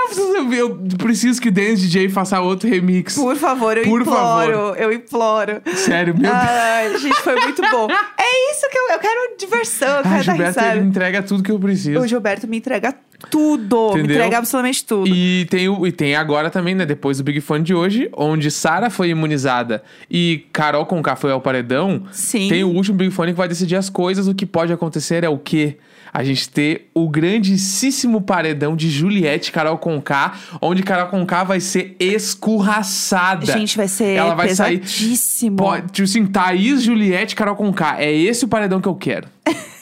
Eu 0.00 0.08
preciso, 0.08 0.54
eu 0.54 0.78
preciso 0.98 1.40
que 1.40 1.48
o 1.48 1.52
Dance 1.52 1.76
DJ 1.82 2.08
faça 2.08 2.40
outro 2.40 2.68
remix. 2.68 3.14
Por 3.14 3.36
favor, 3.36 3.76
eu 3.76 3.84
Por 3.84 4.00
imploro, 4.02 4.52
favor. 4.52 4.78
eu 4.80 4.92
imploro. 4.92 5.62
Sério, 5.74 6.14
meu 6.14 6.22
Deus. 6.30 6.34
Ai, 6.34 6.98
gente, 6.98 7.20
foi 7.22 7.34
muito 7.40 7.62
bom. 7.70 7.88
É 7.90 8.52
isso 8.52 8.68
que 8.70 8.78
eu, 8.78 8.88
eu 8.90 8.98
quero 8.98 9.36
diversão, 9.38 9.88
eu 9.88 9.94
Ah, 9.98 10.02
quero 10.02 10.14
dar 10.14 10.22
Gilberto, 10.22 10.60
ele 10.60 10.68
risada. 10.70 10.86
entrega 10.88 11.22
tudo 11.22 11.42
que 11.42 11.52
eu 11.52 11.58
preciso. 11.58 12.00
O 12.00 12.06
Gilberto 12.06 12.48
me 12.48 12.56
entrega 12.58 12.94
tudo, 13.30 13.94
me 13.94 13.98
Entendeu? 14.00 14.16
entrega 14.16 14.38
absolutamente 14.38 14.84
tudo. 14.84 15.08
E 15.08 15.46
tem, 15.50 15.68
o, 15.68 15.86
e 15.86 15.90
tem 15.92 16.14
agora 16.14 16.50
também, 16.50 16.74
né? 16.74 16.86
Depois 16.86 17.18
do 17.18 17.24
Big 17.24 17.40
Fone 17.40 17.64
de 17.64 17.74
hoje, 17.74 18.08
onde 18.16 18.50
Sara 18.50 18.90
foi 18.90 19.08
imunizada 19.10 19.82
e 20.10 20.46
Carol 20.52 20.86
Conká 20.86 21.16
foi 21.16 21.32
ao 21.32 21.40
paredão. 21.40 22.04
Sim. 22.12 22.48
Tem 22.48 22.62
o 22.62 22.68
último 22.68 22.96
Big 22.96 23.10
Fone 23.10 23.32
que 23.32 23.38
vai 23.38 23.48
decidir 23.48 23.76
as 23.76 23.90
coisas. 23.90 24.28
O 24.28 24.34
que 24.34 24.46
pode 24.46 24.72
acontecer 24.72 25.24
é 25.24 25.28
o 25.28 25.38
quê? 25.38 25.78
A 26.12 26.24
gente 26.24 26.48
ter 26.48 26.88
o 26.94 27.06
grandíssimo 27.08 28.22
paredão 28.22 28.74
de 28.74 28.88
Juliette 28.88 29.50
e 29.50 29.52
Carol 29.52 29.76
Conká, 29.76 30.34
onde 30.62 30.82
Carol 30.82 31.08
Conká 31.08 31.44
vai 31.44 31.60
ser 31.60 31.96
escurraçada. 32.00 33.44
Gente, 33.46 33.76
vai 33.76 33.88
ser 33.88 34.14
Ela 34.14 34.34
vai 34.34 34.48
sair. 34.54 34.78
pesadíssimo. 34.78 35.56
Pode, 35.56 35.92
tipo 35.92 36.04
assim, 36.04 36.24
Thaís, 36.26 36.82
Juliette, 36.82 37.36
Carol 37.36 37.56
Conká. 37.56 37.96
É 38.00 38.12
esse 38.12 38.44
o 38.44 38.48
paredão 38.48 38.80
que 38.80 38.88
eu 38.88 38.94
quero. 38.94 39.28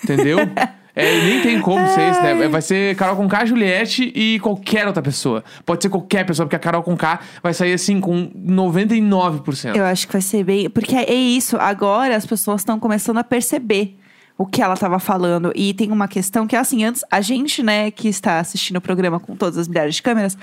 Entendeu? 0.03 0.39
É, 0.97 1.21
nem 1.21 1.43
tem 1.43 1.61
como 1.61 1.87
ser 1.89 2.11
esse, 2.11 2.23
né? 2.23 2.49
Vai 2.49 2.63
ser 2.63 2.97
Carol 2.97 3.17
Conká, 3.17 3.45
Juliette 3.45 4.11
e 4.15 4.41
qualquer 4.41 4.87
outra 4.87 5.03
pessoa. 5.03 5.45
Pode 5.67 5.83
ser 5.83 5.91
qualquer 5.91 6.25
pessoa, 6.25 6.47
porque 6.47 6.57
a 6.57 6.59
Carol 6.59 6.83
Conká 6.83 7.21
vai 7.43 7.53
sair 7.53 7.75
assim 7.75 8.01
com 8.01 8.31
99%. 8.31 9.77
Eu 9.77 9.85
acho 9.85 10.07
que 10.07 10.15
vai 10.15 10.23
ser 10.23 10.43
bem. 10.43 10.71
Porque 10.71 10.97
é 10.97 11.13
isso, 11.13 11.59
agora 11.59 12.17
as 12.17 12.25
pessoas 12.25 12.63
estão 12.63 12.81
começando 12.81 13.19
a 13.19 13.25
perceber 13.25 13.99
o 14.39 14.47
que 14.47 14.63
ela 14.63 14.73
estava 14.73 14.99
falando. 14.99 15.53
E 15.55 15.75
tem 15.75 15.91
uma 15.91 16.09
questão 16.09 16.47
que 16.47 16.57
é 16.57 16.59
assim: 16.59 16.83
antes, 16.83 17.05
a 17.11 17.21
gente, 17.21 17.63
né, 17.63 17.91
que 17.91 18.09
está 18.09 18.39
assistindo 18.39 18.79
o 18.79 18.81
programa 18.81 19.21
com 19.21 19.37
todas 19.37 19.59
as 19.59 19.69
milhares 19.69 19.97
de 19.97 20.03
câmeras, 20.03 20.37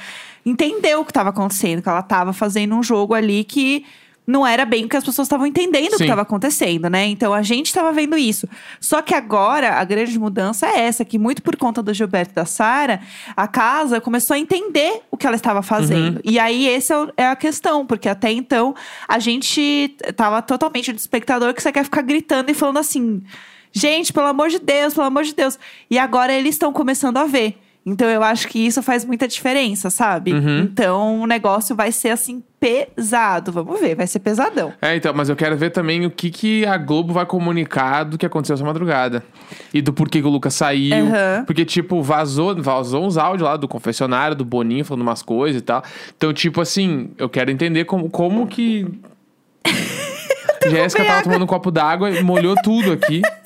entendeu 0.46 1.02
o 1.02 1.06
que 1.06 1.12
estava 1.12 1.30
acontecendo, 1.30 1.82
que 1.82 1.90
ela 1.90 2.00
estava 2.00 2.32
fazendo 2.32 2.76
um 2.76 2.84
jogo 2.84 3.16
ali 3.16 3.44
que. 3.44 3.86
Não 4.26 4.46
era 4.46 4.64
bem 4.64 4.86
o 4.86 4.90
que 4.90 4.96
as 4.96 5.04
pessoas 5.04 5.26
estavam 5.26 5.48
entendendo 5.48 5.88
o 5.88 5.92
que 5.92 5.98
Sim. 5.98 6.04
estava 6.04 6.22
acontecendo, 6.22 6.90
né? 6.90 7.08
Então 7.08 7.34
a 7.34 7.42
gente 7.42 7.66
estava 7.66 7.92
vendo 7.92 8.16
isso. 8.16 8.48
Só 8.80 9.02
que 9.02 9.16
agora 9.16 9.74
a 9.74 9.84
grande 9.84 10.18
mudança 10.20 10.68
é 10.68 10.82
essa, 10.82 11.04
que 11.04 11.18
muito 11.18 11.42
por 11.42 11.56
conta 11.56 11.82
do 11.82 11.94
Gilberto 11.94 12.32
e 12.32 12.36
da 12.36 12.46
Sara, 12.46 13.02
a 13.36 13.48
casa 13.48 14.00
começou 14.00 14.36
a 14.36 14.40
entender 14.40 15.02
o 15.10 15.18
que 15.18 15.26
ela 15.26 15.36
estava 15.36 15.64
fazendo. 15.64 16.22
E 16.24 16.38
aí 16.38 16.70
essa 16.70 17.12
é 17.18 17.24
é 17.24 17.30
a 17.30 17.36
questão, 17.36 17.86
porque 17.86 18.08
até 18.10 18.32
então 18.32 18.76
a 19.08 19.18
gente 19.18 19.96
tava 20.16 20.42
totalmente 20.42 20.92
do 20.92 20.98
espectador 20.98 21.54
que 21.54 21.62
você 21.62 21.72
quer 21.72 21.84
ficar 21.84 22.02
gritando 22.02 22.52
e 22.52 22.54
falando 22.54 22.78
assim: 22.78 23.22
gente, 23.72 24.12
pelo 24.14 24.28
amor 24.28 24.50
de 24.50 24.60
Deus, 24.60 24.94
pelo 24.94 25.08
amor 25.08 25.24
de 25.24 25.34
Deus. 25.34 25.58
E 25.90 25.98
agora 25.98 26.34
eles 26.34 26.56
estão 26.56 26.72
começando 26.72 27.18
a 27.18 27.26
ver. 27.26 27.58
Então 27.86 28.10
eu 28.10 28.24
acho 28.24 28.48
que 28.48 28.60
isso 28.60 28.82
faz 28.82 29.04
muita 29.04 29.28
diferença, 29.28 29.90
sabe? 29.90 30.34
Uhum. 30.34 30.60
Então 30.62 31.22
o 31.22 31.28
negócio 31.28 31.76
vai 31.76 31.92
ser 31.92 32.10
assim 32.10 32.42
pesado. 32.60 33.52
Vamos 33.52 33.78
ver, 33.82 33.94
vai 33.94 34.08
ser 34.08 34.20
pesadão. 34.20 34.72
É, 34.82 34.96
então, 34.96 35.14
mas 35.14 35.28
eu 35.28 35.36
quero 35.36 35.58
ver 35.58 35.70
também 35.72 36.06
o 36.06 36.10
que, 36.10 36.30
que 36.30 36.66
a 36.66 36.78
Globo 36.78 37.12
vai 37.12 37.26
comunicar 37.26 38.06
do 38.06 38.18
que 38.18 38.26
aconteceu 38.26 38.54
essa 38.54 38.64
madrugada. 38.64 39.22
E 39.74 39.82
do 39.82 39.92
porquê 39.92 40.22
que 40.22 40.28
o 40.28 40.30
Lucas 40.30 40.54
saiu. 40.54 40.96
Aham. 40.96 41.44
Porque, 41.46 41.66
tipo, 41.66 42.02
vazou, 42.02 42.56
vazou 42.62 43.06
uns 43.06 43.18
áudios 43.18 43.50
lá 43.50 43.58
do 43.58 43.68
confessionário, 43.68 44.34
do 44.34 44.46
Boninho 44.46 44.86
falando 44.86 45.02
umas 45.02 45.22
coisas 45.22 45.62
e 45.62 45.66
tal. 45.66 45.84
Então, 46.16 46.32
tipo 46.32 46.62
assim, 46.62 47.10
eu 47.18 47.28
quero 47.28 47.52
entender 47.52 47.84
como, 47.84 48.10
como 48.10 48.48
que. 48.48 48.88
Jéssica 50.70 51.04
tava 51.04 51.24
tomando 51.24 51.44
um 51.44 51.48
copo 51.48 51.70
d'água 51.70 52.10
e 52.12 52.24
molhou 52.24 52.56
tudo 52.64 52.94
aqui. 52.94 53.22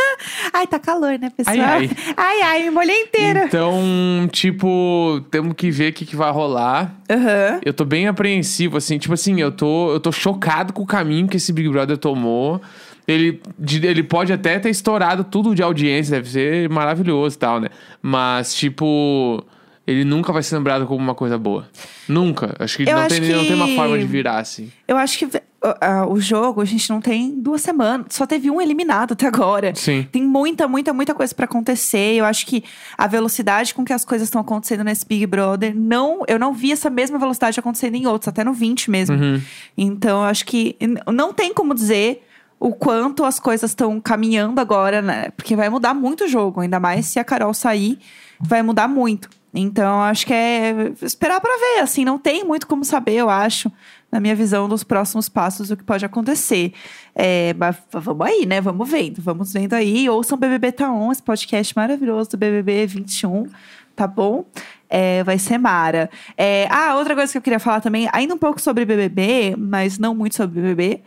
Ai, 0.58 0.66
tá 0.66 0.80
calor, 0.80 1.20
né, 1.20 1.30
pessoal? 1.30 1.56
Ai, 1.56 1.62
ai. 1.62 1.90
ai, 2.18 2.42
ai, 2.42 2.64
me 2.64 2.72
molhei 2.72 3.04
inteira. 3.04 3.46
Então, 3.46 4.28
tipo, 4.32 5.22
temos 5.30 5.54
que 5.56 5.70
ver 5.70 5.92
o 5.92 5.94
que, 5.94 6.06
que 6.06 6.16
vai 6.16 6.32
rolar. 6.32 6.96
Aham. 7.10 7.60
Eu 7.64 7.74
tô 7.74 7.86
bem 7.86 8.08
apreensivo, 8.08 8.76
assim, 8.78 8.98
tipo 8.98 9.14
assim, 9.14 9.40
eu 9.40 9.52
tô, 9.52 9.92
eu 9.94 10.00
tô 10.00 10.12
chocado 10.12 10.74
com 10.74 10.82
o 10.82 10.86
caminho 10.88 11.28
que 11.28 11.38
esse 11.38 11.54
Big 11.54 11.70
Brother 11.70 11.98
tomou. 11.98 12.60
Ele, 13.08 13.40
ele 13.84 14.02
pode 14.04 14.34
até 14.34 14.58
ter 14.60 14.70
estourado 14.70 15.24
tudo 15.24 15.54
de 15.54 15.62
audiência, 15.62 16.16
deve 16.18 16.30
ser 16.30 16.70
maravilhoso 16.70 17.36
e 17.36 17.40
tal, 17.40 17.60
né? 17.60 17.70
Mas, 18.02 18.54
tipo, 18.56 19.44
ele 19.86 20.04
nunca 20.04 20.34
vai 20.34 20.44
ser 20.44 20.58
lembrado 20.58 20.86
como 20.88 21.00
uma 21.02 21.16
coisa 21.16 21.38
boa. 21.38 21.70
Nunca. 22.10 22.54
Acho 22.60 22.78
que, 22.78 22.84
não, 22.92 23.08
tem, 23.08 23.22
não 23.22 23.46
tem 23.46 23.54
uma 23.54 23.68
que- 23.68 23.76
forma 23.76 23.98
de 23.98 24.06
virar, 24.06 24.40
assim. 24.40 24.72
Eu 24.88 24.98
acho 24.98 25.20
que 25.20 25.30
uh, 25.72 26.12
o 26.12 26.20
jogo, 26.20 26.62
a 26.62 26.66
gente 26.66 26.90
não 26.90 27.02
tem 27.02 27.40
duas 27.40 27.62
semanas. 27.62 28.08
Só 28.10 28.26
teve 28.26 28.50
um 28.50 28.62
eliminado 28.62 29.14
até 29.14 29.28
agora. 29.28 29.74
Sim. 29.76 30.08
Tem 30.12 30.24
muita, 30.24 30.68
muita, 30.68 30.94
muita 30.94 31.14
coisa 31.14 31.34
pra 31.34 31.46
acontecer. 31.46 32.16
Eu 32.16 32.26
acho 32.26 32.46
que 32.46 32.64
a 32.98 33.08
velocidade 33.08 33.74
com 33.74 33.84
que 33.84 33.94
as 33.94 34.06
coisas 34.06 34.28
estão 34.28 34.42
acontecendo 34.42 34.84
nesse 34.84 35.06
Big 35.06 35.26
Brother, 35.26 35.76
não, 35.76 36.24
eu 36.28 36.40
não 36.40 36.54
vi 36.54 36.72
essa 36.72 36.90
mesma 36.90 37.18
velocidade 37.18 37.60
acontecendo 37.60 37.96
em 37.96 38.08
outros, 38.08 38.28
até 38.28 38.44
no 38.44 38.54
20 38.54 38.90
mesmo. 38.92 39.16
Uhum. 39.16 39.42
Então, 39.78 40.22
eu 40.22 40.26
acho 40.26 40.46
que 40.46 40.76
não 41.12 41.34
tem 41.34 41.54
como 41.54 41.74
dizer 41.74 42.24
o 42.60 42.74
quanto 42.74 43.24
as 43.24 43.40
coisas 43.40 43.72
estão 43.72 44.00
caminhando 44.02 44.60
agora, 44.60 45.02
né? 45.02 45.30
Porque 45.36 45.56
vai 45.56 45.70
mudar 45.70 45.94
muito 45.94 46.24
o 46.24 46.28
jogo, 46.28 46.62
ainda 46.62 46.80
mais 46.80 47.06
se 47.06 47.20
a 47.20 47.24
Carol 47.24 47.54
sair, 47.54 48.00
vai 48.40 48.62
mudar 48.64 48.88
muito. 48.88 49.30
Então, 49.54 50.02
acho 50.02 50.26
que 50.26 50.34
é 50.34 50.94
esperar 51.02 51.40
pra 51.40 51.52
ver, 51.58 51.82
assim, 51.82 52.04
não 52.04 52.20
tem 52.20 52.44
muito 52.44 52.68
como 52.68 52.84
saber, 52.84 53.16
eu 53.16 53.30
acho, 53.30 53.72
na 54.12 54.20
minha 54.20 54.36
visão 54.36 54.70
dos 54.70 54.84
próximos 54.84 55.28
passos 55.28 55.70
o 55.70 55.78
que 55.78 55.84
pode 55.84 56.06
acontecer. 56.06 56.74
É, 57.14 57.54
mas 57.54 57.78
vamos 57.92 58.26
aí, 58.26 58.46
né? 58.46 58.62
Vamos 58.62 58.90
vendo, 58.90 59.22
vamos 59.22 59.54
vendo 59.54 59.74
aí. 59.74 60.10
Ouçam 60.10 60.38
BBB 60.38 60.72
Tá 60.72 60.92
On, 60.92 61.12
esse 61.12 61.22
podcast 61.22 61.76
maravilhoso 61.76 62.32
do 62.32 62.38
BBB 62.38 62.88
21, 62.88 63.48
tá 63.96 64.08
bom? 64.08 64.46
É, 64.90 65.24
vai 65.24 65.38
ser 65.38 65.58
Mara. 65.58 66.10
É, 66.38 66.68
ah, 66.72 66.96
outra 66.96 67.16
coisa 67.16 67.32
que 67.32 67.38
eu 67.38 67.42
queria 67.42 67.60
falar 67.60 67.82
também, 67.82 68.08
ainda 68.14 68.34
um 68.34 68.38
pouco 68.38 68.62
sobre 68.62 68.86
BBB, 68.86 69.56
mas 69.58 70.00
não 70.00 70.16
muito 70.16 70.36
sobre 70.36 70.62
BBB. 70.62 71.02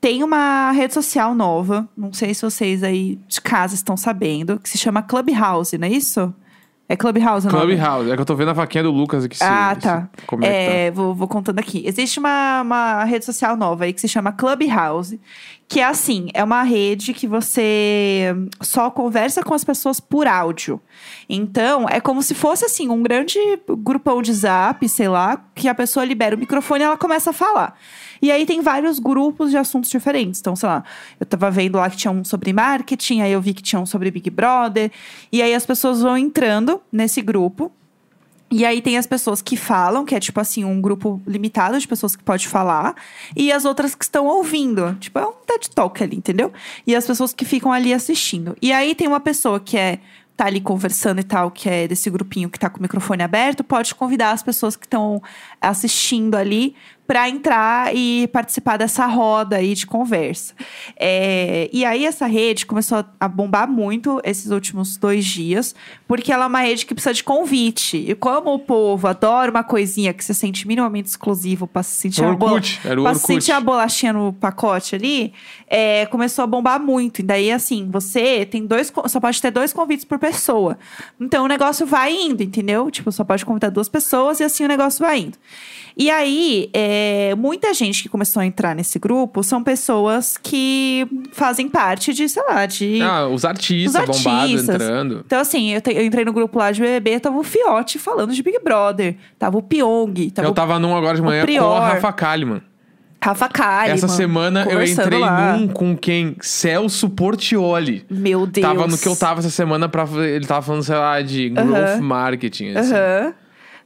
Tem 0.00 0.22
uma 0.22 0.72
rede 0.72 0.92
social 0.92 1.34
nova, 1.34 1.88
não 1.96 2.12
sei 2.12 2.34
se 2.34 2.42
vocês 2.42 2.82
aí 2.82 3.20
de 3.28 3.40
casa 3.40 3.74
estão 3.74 3.96
sabendo, 3.96 4.58
que 4.58 4.68
se 4.68 4.76
chama 4.76 5.00
Clubhouse, 5.00 5.78
não 5.78 5.86
é 5.86 5.90
isso? 5.90 6.34
É 6.92 6.96
Clubhouse, 6.96 7.46
o 7.48 7.50
nome? 7.50 7.64
Clubhouse. 7.74 8.10
É 8.10 8.14
que 8.14 8.20
eu 8.20 8.24
tô 8.26 8.34
vendo 8.34 8.50
a 8.50 8.54
faquinha 8.54 8.84
do 8.84 8.90
Lucas 8.90 9.24
aqui. 9.24 9.38
se- 9.38 9.42
Ah, 9.44 9.74
se- 9.74 9.80
tá. 9.80 10.08
como 10.26 10.44
é 10.44 10.46
que 10.46 10.52
tá. 10.52 10.72
É, 10.76 10.90
vou, 10.90 11.14
vou 11.14 11.26
contando 11.26 11.58
aqui. 11.58 11.82
Existe 11.86 12.18
uma, 12.18 12.60
uma 12.60 13.04
rede 13.04 13.24
social 13.24 13.56
nova 13.56 13.84
aí 13.84 13.94
que 13.94 14.00
se 14.02 14.08
chama 14.08 14.30
Clubhouse, 14.30 15.18
que 15.66 15.80
é 15.80 15.84
assim, 15.84 16.28
é 16.34 16.44
uma 16.44 16.62
rede 16.62 17.14
que 17.14 17.26
você 17.26 18.34
só 18.60 18.90
conversa 18.90 19.42
com 19.42 19.54
as 19.54 19.64
pessoas 19.64 20.00
por 20.00 20.26
áudio. 20.26 20.78
Então, 21.28 21.86
é 21.88 21.98
como 21.98 22.22
se 22.22 22.34
fosse 22.34 22.66
assim, 22.66 22.90
um 22.90 23.02
grande 23.02 23.38
grupão 23.78 24.20
de 24.20 24.32
zap, 24.34 24.86
sei 24.86 25.08
lá, 25.08 25.42
que 25.54 25.68
a 25.68 25.74
pessoa 25.74 26.04
libera 26.04 26.36
o 26.36 26.38
microfone 26.38 26.82
e 26.82 26.84
ela 26.84 26.96
começa 26.98 27.30
a 27.30 27.32
falar. 27.32 27.74
E 28.22 28.30
aí 28.30 28.46
tem 28.46 28.60
vários 28.60 29.00
grupos 29.00 29.50
de 29.50 29.56
assuntos 29.56 29.90
diferentes. 29.90 30.40
Então, 30.40 30.54
sei 30.54 30.68
lá, 30.68 30.84
eu 31.18 31.26
tava 31.26 31.50
vendo 31.50 31.76
lá 31.76 31.90
que 31.90 31.96
tinha 31.96 32.12
um 32.12 32.24
sobre 32.24 32.52
marketing, 32.52 33.20
aí 33.20 33.32
eu 33.32 33.40
vi 33.40 33.52
que 33.52 33.62
tinha 33.62 33.80
um 33.80 33.86
sobre 33.86 34.10
Big 34.12 34.30
Brother. 34.30 34.92
E 35.32 35.42
aí 35.42 35.52
as 35.52 35.66
pessoas 35.66 36.00
vão 36.00 36.16
entrando 36.16 36.80
nesse 36.92 37.20
grupo. 37.20 37.72
E 38.54 38.66
aí 38.66 38.82
tem 38.82 38.98
as 38.98 39.06
pessoas 39.06 39.40
que 39.40 39.56
falam, 39.56 40.04
que 40.04 40.14
é 40.14 40.20
tipo 40.20 40.38
assim, 40.38 40.62
um 40.62 40.78
grupo 40.78 41.20
limitado 41.26 41.78
de 41.78 41.88
pessoas 41.88 42.14
que 42.14 42.22
pode 42.22 42.46
falar, 42.46 42.94
e 43.34 43.50
as 43.50 43.64
outras 43.64 43.94
que 43.94 44.04
estão 44.04 44.26
ouvindo. 44.26 44.94
Tipo, 45.00 45.18
é 45.18 45.26
um 45.26 45.32
TED 45.32 45.70
Talk 45.70 46.02
ali, 46.02 46.18
entendeu? 46.18 46.52
E 46.86 46.94
as 46.94 47.06
pessoas 47.06 47.32
que 47.32 47.46
ficam 47.46 47.72
ali 47.72 47.94
assistindo. 47.94 48.54
E 48.60 48.70
aí 48.70 48.94
tem 48.94 49.08
uma 49.08 49.20
pessoa 49.20 49.58
que 49.58 49.78
é 49.78 50.00
tá 50.36 50.46
ali 50.46 50.60
conversando 50.60 51.20
e 51.20 51.24
tal, 51.24 51.50
que 51.50 51.68
é 51.68 51.86
desse 51.86 52.10
grupinho 52.10 52.50
que 52.50 52.58
tá 52.58 52.68
com 52.68 52.78
o 52.78 52.82
microfone 52.82 53.22
aberto, 53.22 53.62
pode 53.62 53.94
convidar 53.94 54.32
as 54.32 54.42
pessoas 54.42 54.76
que 54.76 54.86
estão 54.86 55.22
assistindo 55.62 56.34
ali 56.34 56.74
para 57.06 57.28
entrar 57.28 57.94
e 57.94 58.26
participar 58.28 58.78
dessa 58.78 59.04
roda 59.06 59.56
aí 59.56 59.74
de 59.74 59.86
conversa. 59.86 60.54
É, 60.96 61.68
e 61.72 61.84
aí 61.84 62.06
essa 62.06 62.26
rede 62.26 62.64
começou 62.64 63.04
a 63.20 63.28
bombar 63.28 63.68
muito 63.68 64.20
esses 64.24 64.50
últimos 64.50 64.96
dois 64.96 65.24
dias, 65.24 65.74
porque 66.08 66.32
ela 66.32 66.44
é 66.44 66.46
uma 66.46 66.60
rede 66.60 66.86
que 66.86 66.94
precisa 66.94 67.12
de 67.12 67.24
convite. 67.24 67.98
E 67.98 68.14
como 68.14 68.54
o 68.54 68.58
povo 68.58 69.06
adora 69.08 69.50
uma 69.50 69.64
coisinha 69.64 70.14
que 70.14 70.24
se 70.24 70.32
sente 70.32 70.66
minimamente 70.66 71.08
exclusivo 71.08 71.66
para 71.66 71.82
se 71.82 71.96
sentir 71.96 72.22
bola, 72.34 72.60
o 72.98 73.02
pra 73.02 73.14
se 73.14 73.26
sentir 73.26 73.52
a 73.52 73.60
bolachinha 73.60 74.12
no 74.12 74.32
pacote 74.32 74.94
ali, 74.94 75.34
é, 75.66 76.06
começou 76.06 76.44
a 76.44 76.46
bombar 76.46 76.80
muito. 76.80 77.18
E 77.18 77.22
daí, 77.22 77.50
assim, 77.50 77.90
você 77.90 78.46
tem 78.46 78.64
dois, 78.64 78.92
só 79.06 79.20
pode 79.20 79.42
ter 79.42 79.50
dois 79.50 79.72
convites 79.72 80.04
por 80.04 80.18
pessoa. 80.18 80.78
Então 81.20 81.44
o 81.44 81.48
negócio 81.48 81.84
vai 81.84 82.14
indo, 82.14 82.42
entendeu? 82.42 82.90
Tipo, 82.90 83.12
só 83.12 83.24
pode 83.24 83.44
convidar 83.44 83.70
duas 83.70 83.88
pessoas 83.88 84.40
e 84.40 84.44
assim 84.44 84.64
o 84.64 84.68
negócio 84.68 85.04
vai 85.04 85.18
indo. 85.18 85.36
E 85.94 86.10
aí, 86.10 86.70
é, 86.72 87.34
muita 87.36 87.74
gente 87.74 88.02
que 88.02 88.08
começou 88.08 88.40
a 88.40 88.46
entrar 88.46 88.74
nesse 88.74 88.98
grupo 88.98 89.42
são 89.44 89.62
pessoas 89.62 90.38
que 90.42 91.06
fazem 91.32 91.68
parte 91.68 92.14
de, 92.14 92.26
sei 92.30 92.42
lá, 92.44 92.64
de. 92.64 93.02
Ah, 93.02 93.26
os 93.28 93.44
artistas, 93.44 94.02
Os 94.02 94.26
artistas. 94.26 94.74
entrando. 94.74 95.22
Então, 95.26 95.38
assim, 95.40 95.74
eu, 95.74 95.82
te- 95.82 95.92
eu 95.92 96.02
entrei 96.02 96.24
no 96.24 96.32
grupo 96.32 96.58
lá 96.58 96.72
de 96.72 96.80
BBB, 96.80 97.20
tava 97.20 97.36
o 97.36 97.42
Fiote 97.42 97.98
falando 97.98 98.32
de 98.32 98.42
Big 98.42 98.58
Brother. 98.64 99.16
Tava 99.38 99.58
o 99.58 99.62
Pyong, 99.62 100.30
tava 100.30 100.48
Eu 100.48 100.52
o 100.52 100.54
tava 100.54 100.78
num 100.78 100.96
agora 100.96 101.14
de 101.16 101.20
manhã 101.22 101.44
com 101.44 101.72
a 101.74 101.88
Rafa 101.90 102.10
Kalimann. 102.12 102.62
Rafa 103.22 103.48
Kalimann. 103.50 103.94
Essa 103.94 104.08
semana 104.08 104.66
eu 104.70 104.82
entrei 104.82 105.18
lá. 105.20 105.56
num 105.58 105.68
com 105.68 105.94
quem? 105.96 106.34
Celso 106.40 107.08
Portioli. 107.10 108.04
Meu 108.10 108.46
Deus. 108.46 108.66
Tava 108.66 108.86
no 108.88 108.96
que 108.96 109.06
eu 109.06 109.14
tava 109.14 109.40
essa 109.40 109.50
semana 109.50 109.88
pra. 109.90 110.06
Ele 110.26 110.46
tava 110.46 110.62
falando, 110.62 110.82
sei 110.82 110.96
lá, 110.96 111.20
de 111.20 111.50
growth 111.50 112.00
marketing. 112.00 112.70
Assim. 112.74 112.94
Aham. 112.94 113.34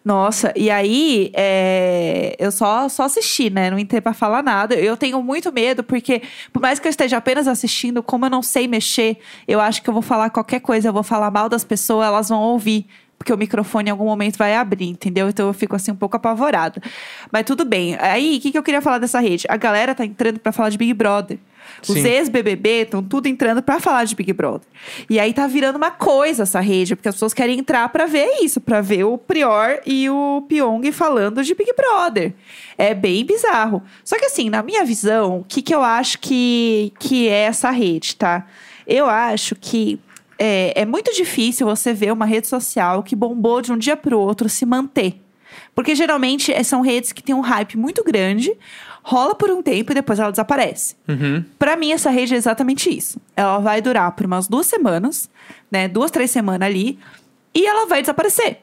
Nossa, 0.07 0.53
e 0.55 0.71
aí 0.71 1.33
é, 1.35 2.37
eu 2.39 2.53
só, 2.53 2.89
só 2.89 3.07
assisti, 3.07 3.51
né? 3.51 3.73
Não 3.73 3.77
entrei 3.77 4.01
pra 4.01 4.13
falar 4.15 4.41
nada. 4.41 4.77
Eu 4.77 4.97
tenho 4.97 5.21
muito 5.21 5.53
medo, 5.53 5.83
porque 5.83 6.23
por 6.53 6.63
mais 6.63 6.79
que 6.79 6.87
eu 6.87 6.91
esteja 6.91 7.17
apenas 7.17 7.49
assistindo, 7.49 8.01
como 8.05 8.25
eu 8.25 8.31
não 8.31 8.41
sei 8.41 8.69
mexer, 8.69 9.19
eu 9.49 9.61
acho 9.61 9.83
que 9.83 9.91
eu 9.91 9.93
vou 9.93 10.03
falar 10.03 10.31
qualquer 10.31 10.61
coisa, 10.61 10.91
eu 10.91 10.93
vou 10.93 11.03
falar 11.03 11.29
mal 11.33 11.49
das 11.49 11.65
pessoas, 11.65 12.07
elas 12.07 12.29
vão 12.29 12.41
ouvir. 12.41 12.87
Porque 13.19 13.33
o 13.33 13.37
microfone 13.37 13.89
em 13.89 13.91
algum 13.91 14.05
momento 14.05 14.37
vai 14.37 14.55
abrir, 14.55 14.87
entendeu? 14.91 15.29
Então 15.29 15.49
eu 15.49 15.53
fico 15.53 15.75
assim 15.75 15.91
um 15.91 15.97
pouco 15.97 16.17
apavorada. 16.17 16.81
Mas 17.33 17.45
tudo 17.45 17.65
bem. 17.65 17.97
Aí, 17.99 18.37
o 18.37 18.41
que, 18.41 18.53
que 18.53 18.59
eu 18.59 18.63
queria 18.63 18.81
falar 18.81 18.99
dessa 18.99 19.19
rede? 19.19 19.45
A 19.49 19.57
galera 19.57 19.93
tá 19.93 20.05
entrando 20.05 20.39
pra 20.39 20.53
falar 20.53 20.69
de 20.69 20.79
Big 20.79 20.95
Brother. 20.95 21.37
Os 21.89 21.97
ex-BBB 21.97 22.83
estão 22.83 23.03
tudo 23.03 23.27
entrando 23.27 23.63
pra 23.63 23.81
falar 23.81 24.05
de 24.05 24.15
Big 24.15 24.33
Brother. 24.33 24.67
E 25.09 25.19
aí 25.19 25.33
tá 25.33 25.47
virando 25.47 25.77
uma 25.77 25.91
coisa 25.91 26.45
essa 26.45 26.61
rede, 26.61 26.97
porque 26.97 27.09
as 27.09 27.15
pessoas 27.15 27.35
querem 27.35 27.59
entrar 27.59 27.89
pra 27.89 28.07
ver 28.07 28.43
isso, 28.43 28.61
pra 28.61 28.81
ver 28.81 29.05
o 29.05 29.19
Prior 29.19 29.81
e 29.87 30.09
o 30.11 30.45
Pyong 30.49 30.91
falando 30.93 31.43
de 31.43 31.55
Big 31.55 31.73
Brother. 31.75 32.35
É 32.77 32.95
bem 32.95 33.25
bizarro. 33.25 33.83
Só 34.05 34.19
que 34.19 34.27
assim, 34.27 34.51
na 34.51 34.63
minha 34.63 34.85
visão, 34.85 35.41
o 35.41 35.45
que, 35.45 35.63
que 35.63 35.75
eu 35.75 35.83
acho 35.83 36.19
que, 36.19 36.93
que 36.99 37.29
é 37.29 37.43
essa 37.43 37.71
rede, 37.71 38.17
tá? 38.17 38.47
Eu 38.87 39.07
acho 39.07 39.55
que 39.57 39.99
é, 40.39 40.83
é 40.83 40.85
muito 40.85 41.13
difícil 41.13 41.67
você 41.67 41.93
ver 41.93 42.13
uma 42.13 42.27
rede 42.27 42.47
social 42.47 43.03
que 43.03 43.17
bombou 43.17 43.63
de 43.63 43.73
um 43.73 43.79
dia 43.79 43.97
pro 43.97 44.19
outro 44.19 44.49
se 44.49 44.67
manter. 44.67 45.21
Porque 45.75 45.95
geralmente 45.95 46.53
eh, 46.53 46.63
são 46.63 46.81
redes 46.81 47.13
que 47.13 47.23
têm 47.23 47.35
um 47.35 47.41
hype 47.41 47.77
muito 47.77 48.05
grande, 48.05 48.53
rola 49.09 49.37
por 49.37 49.49
um 49.51 49.63
tempo 49.63 49.93
e 49.93 49.95
depois 49.95 50.19
ela 50.19 50.31
desaparece. 50.33 50.97
Uhum. 51.07 51.45
Pra 51.59 51.77
mim, 51.77 51.93
essa 51.93 52.11
rede 52.11 52.35
é 52.35 52.37
exatamente 52.37 52.91
isso. 52.91 53.21
Ela 53.37 53.59
vai 53.59 53.81
durar 53.81 54.11
por 54.13 54.27
umas 54.27 54.49
duas 54.49 54.67
semanas, 54.67 55.31
né? 55.71 55.87
Duas, 55.87 56.11
três 56.11 56.31
semanas 56.31 56.67
ali, 56.69 56.99
e 57.55 57.65
ela 57.65 57.87
vai 57.87 58.01
desaparecer. 58.01 58.59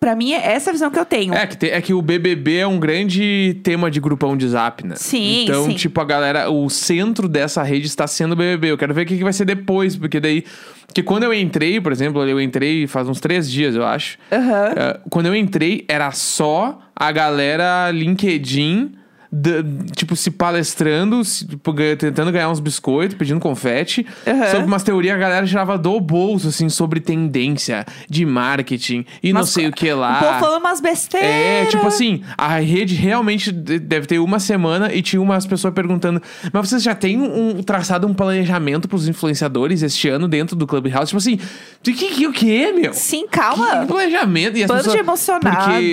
Pra 0.00 0.16
mim, 0.16 0.32
é 0.32 0.54
essa 0.54 0.70
a 0.70 0.72
visão 0.72 0.90
que 0.90 0.98
eu 0.98 1.04
tenho. 1.04 1.32
É 1.34 1.46
que, 1.46 1.56
tem- 1.56 1.70
é 1.70 1.80
que 1.80 1.92
o 1.94 2.00
BBB 2.02 2.56
é 2.56 2.66
um 2.66 2.80
grande 2.80 3.60
tema 3.62 3.88
de 3.90 4.00
grupão 4.00 4.36
de 4.36 4.48
zap, 4.48 4.84
né? 4.84 4.96
Sim, 4.96 5.44
Então, 5.44 5.66
sim. 5.66 5.74
tipo, 5.76 6.00
a 6.00 6.04
galera, 6.04 6.50
o 6.50 6.68
centro 6.70 7.28
dessa 7.28 7.62
rede 7.62 7.86
está 7.86 8.06
sendo 8.08 8.32
o 8.32 8.36
BBB. 8.36 8.72
Eu 8.72 8.78
quero 8.78 8.92
ver 8.94 9.02
o 9.02 9.06
que, 9.06 9.16
que 9.18 9.22
vai 9.22 9.32
ser 9.32 9.44
depois, 9.44 9.94
porque 9.94 10.18
daí. 10.18 10.44
Porque 10.86 11.02
quando 11.04 11.22
eu 11.22 11.32
entrei, 11.32 11.80
por 11.80 11.92
exemplo, 11.92 12.26
eu 12.26 12.40
entrei 12.40 12.86
faz 12.88 13.08
uns 13.08 13.20
três 13.20 13.48
dias, 13.48 13.76
eu 13.76 13.84
acho. 13.84 14.18
Aham. 14.32 14.72
É, 14.76 15.00
quando 15.08 15.26
eu 15.26 15.36
entrei, 15.36 15.84
era 15.86 16.10
só 16.10 16.80
a 16.96 17.12
galera 17.12 17.90
LinkedIn 17.92 18.92
d- 19.32 19.62
tipo, 19.96 20.14
se 20.14 20.30
palestrando, 20.30 21.24
se, 21.24 21.46
tipo, 21.46 21.72
ganha- 21.72 21.96
tentando 21.96 22.30
ganhar 22.30 22.50
uns 22.50 22.60
biscoitos, 22.60 23.16
pedindo 23.16 23.40
confete. 23.40 24.06
Aham. 24.26 24.46
Sobre 24.50 24.66
umas 24.66 24.82
teorias, 24.82 25.14
a 25.14 25.18
galera 25.18 25.46
tirava 25.46 25.78
do 25.78 25.98
bolso, 26.00 26.48
assim, 26.48 26.68
sobre 26.68 27.00
tendência 27.00 27.86
de 28.08 28.26
marketing 28.26 29.04
e 29.22 29.32
não 29.32 29.40
Mas 29.40 29.50
sei 29.50 29.68
o 29.68 29.72
que 29.72 29.92
lá. 29.92 30.18
O 30.18 30.24
povo 30.24 30.40
falando 30.40 30.60
umas 30.60 30.80
besteiras. 30.80 31.28
É, 31.28 31.64
tipo 31.66 31.86
assim, 31.86 32.22
a 32.36 32.58
rede 32.58 32.94
realmente 32.94 33.50
de- 33.50 33.78
deve 33.78 34.06
ter 34.06 34.18
uma 34.18 34.38
semana 34.38 34.92
e 34.92 35.00
tinha 35.00 35.20
umas 35.22 35.46
pessoas 35.46 35.72
perguntando: 35.72 36.20
Mas 36.52 36.68
vocês 36.68 36.82
já 36.82 36.94
têm 36.94 37.20
um, 37.20 37.62
traçado 37.62 38.06
um 38.06 38.12
planejamento 38.12 38.86
pros 38.88 39.08
influenciadores 39.08 39.82
este 39.82 40.08
ano 40.08 40.28
dentro 40.28 40.54
do 40.54 40.66
Clubhouse? 40.66 41.06
Tipo 41.06 41.18
assim, 41.18 41.38
de 41.82 41.92
que, 41.92 42.08
que 42.08 42.26
o 42.26 42.32
meu? 42.74 42.92
Sim, 42.92 43.22
Que 43.22 43.28
calma. 43.38 43.86
planejamento? 43.86 44.58
E 44.58 44.62
as 44.64 44.68
Bando 44.68 44.82
de 44.82 44.88
pessoas, 44.88 45.06
emocionado. 45.06 45.56
Porque 45.56 45.90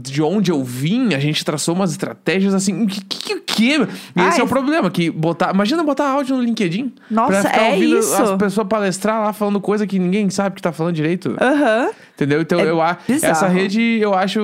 de 0.00 0.22
onde 0.22 0.50
eu 0.50 0.62
vim, 0.62 1.14
a 1.14 1.18
gente 1.18 1.44
traçou 1.44 1.74
umas 1.74 1.90
estratégias 1.90 2.54
assim. 2.62 2.86
Que 2.86 3.00
que, 3.04 3.40
que, 3.40 3.64
o 3.74 3.80
meu? 3.80 3.88
E 4.24 4.28
esse 4.28 4.40
é 4.40 4.44
o 4.44 4.46
problema, 4.48 4.90
que 4.90 5.10
botar. 5.10 5.52
Imagina 5.54 5.82
botar 5.82 6.08
áudio 6.10 6.36
no 6.36 6.42
LinkedIn. 6.42 6.92
Nossa, 7.10 7.40
pra 7.40 7.50
ficar 7.50 7.62
é 7.62 7.72
ouvindo 7.72 7.98
isso. 7.98 8.22
as 8.22 8.30
pessoas 8.36 8.66
palestrar 8.66 9.20
lá 9.22 9.32
falando 9.32 9.60
coisa 9.60 9.86
que 9.86 9.98
ninguém 9.98 10.30
sabe 10.30 10.56
que 10.56 10.62
tá 10.62 10.72
falando 10.72 10.94
direito. 10.94 11.36
Aham. 11.40 11.90
Entendeu? 12.14 12.40
Então, 12.40 12.60
É 12.60 12.64
eu 12.70 12.80
a- 12.80 12.98
bizarro. 13.08 13.32
essa 13.32 13.48
rede, 13.48 13.80
eu 14.00 14.14
acho. 14.14 14.38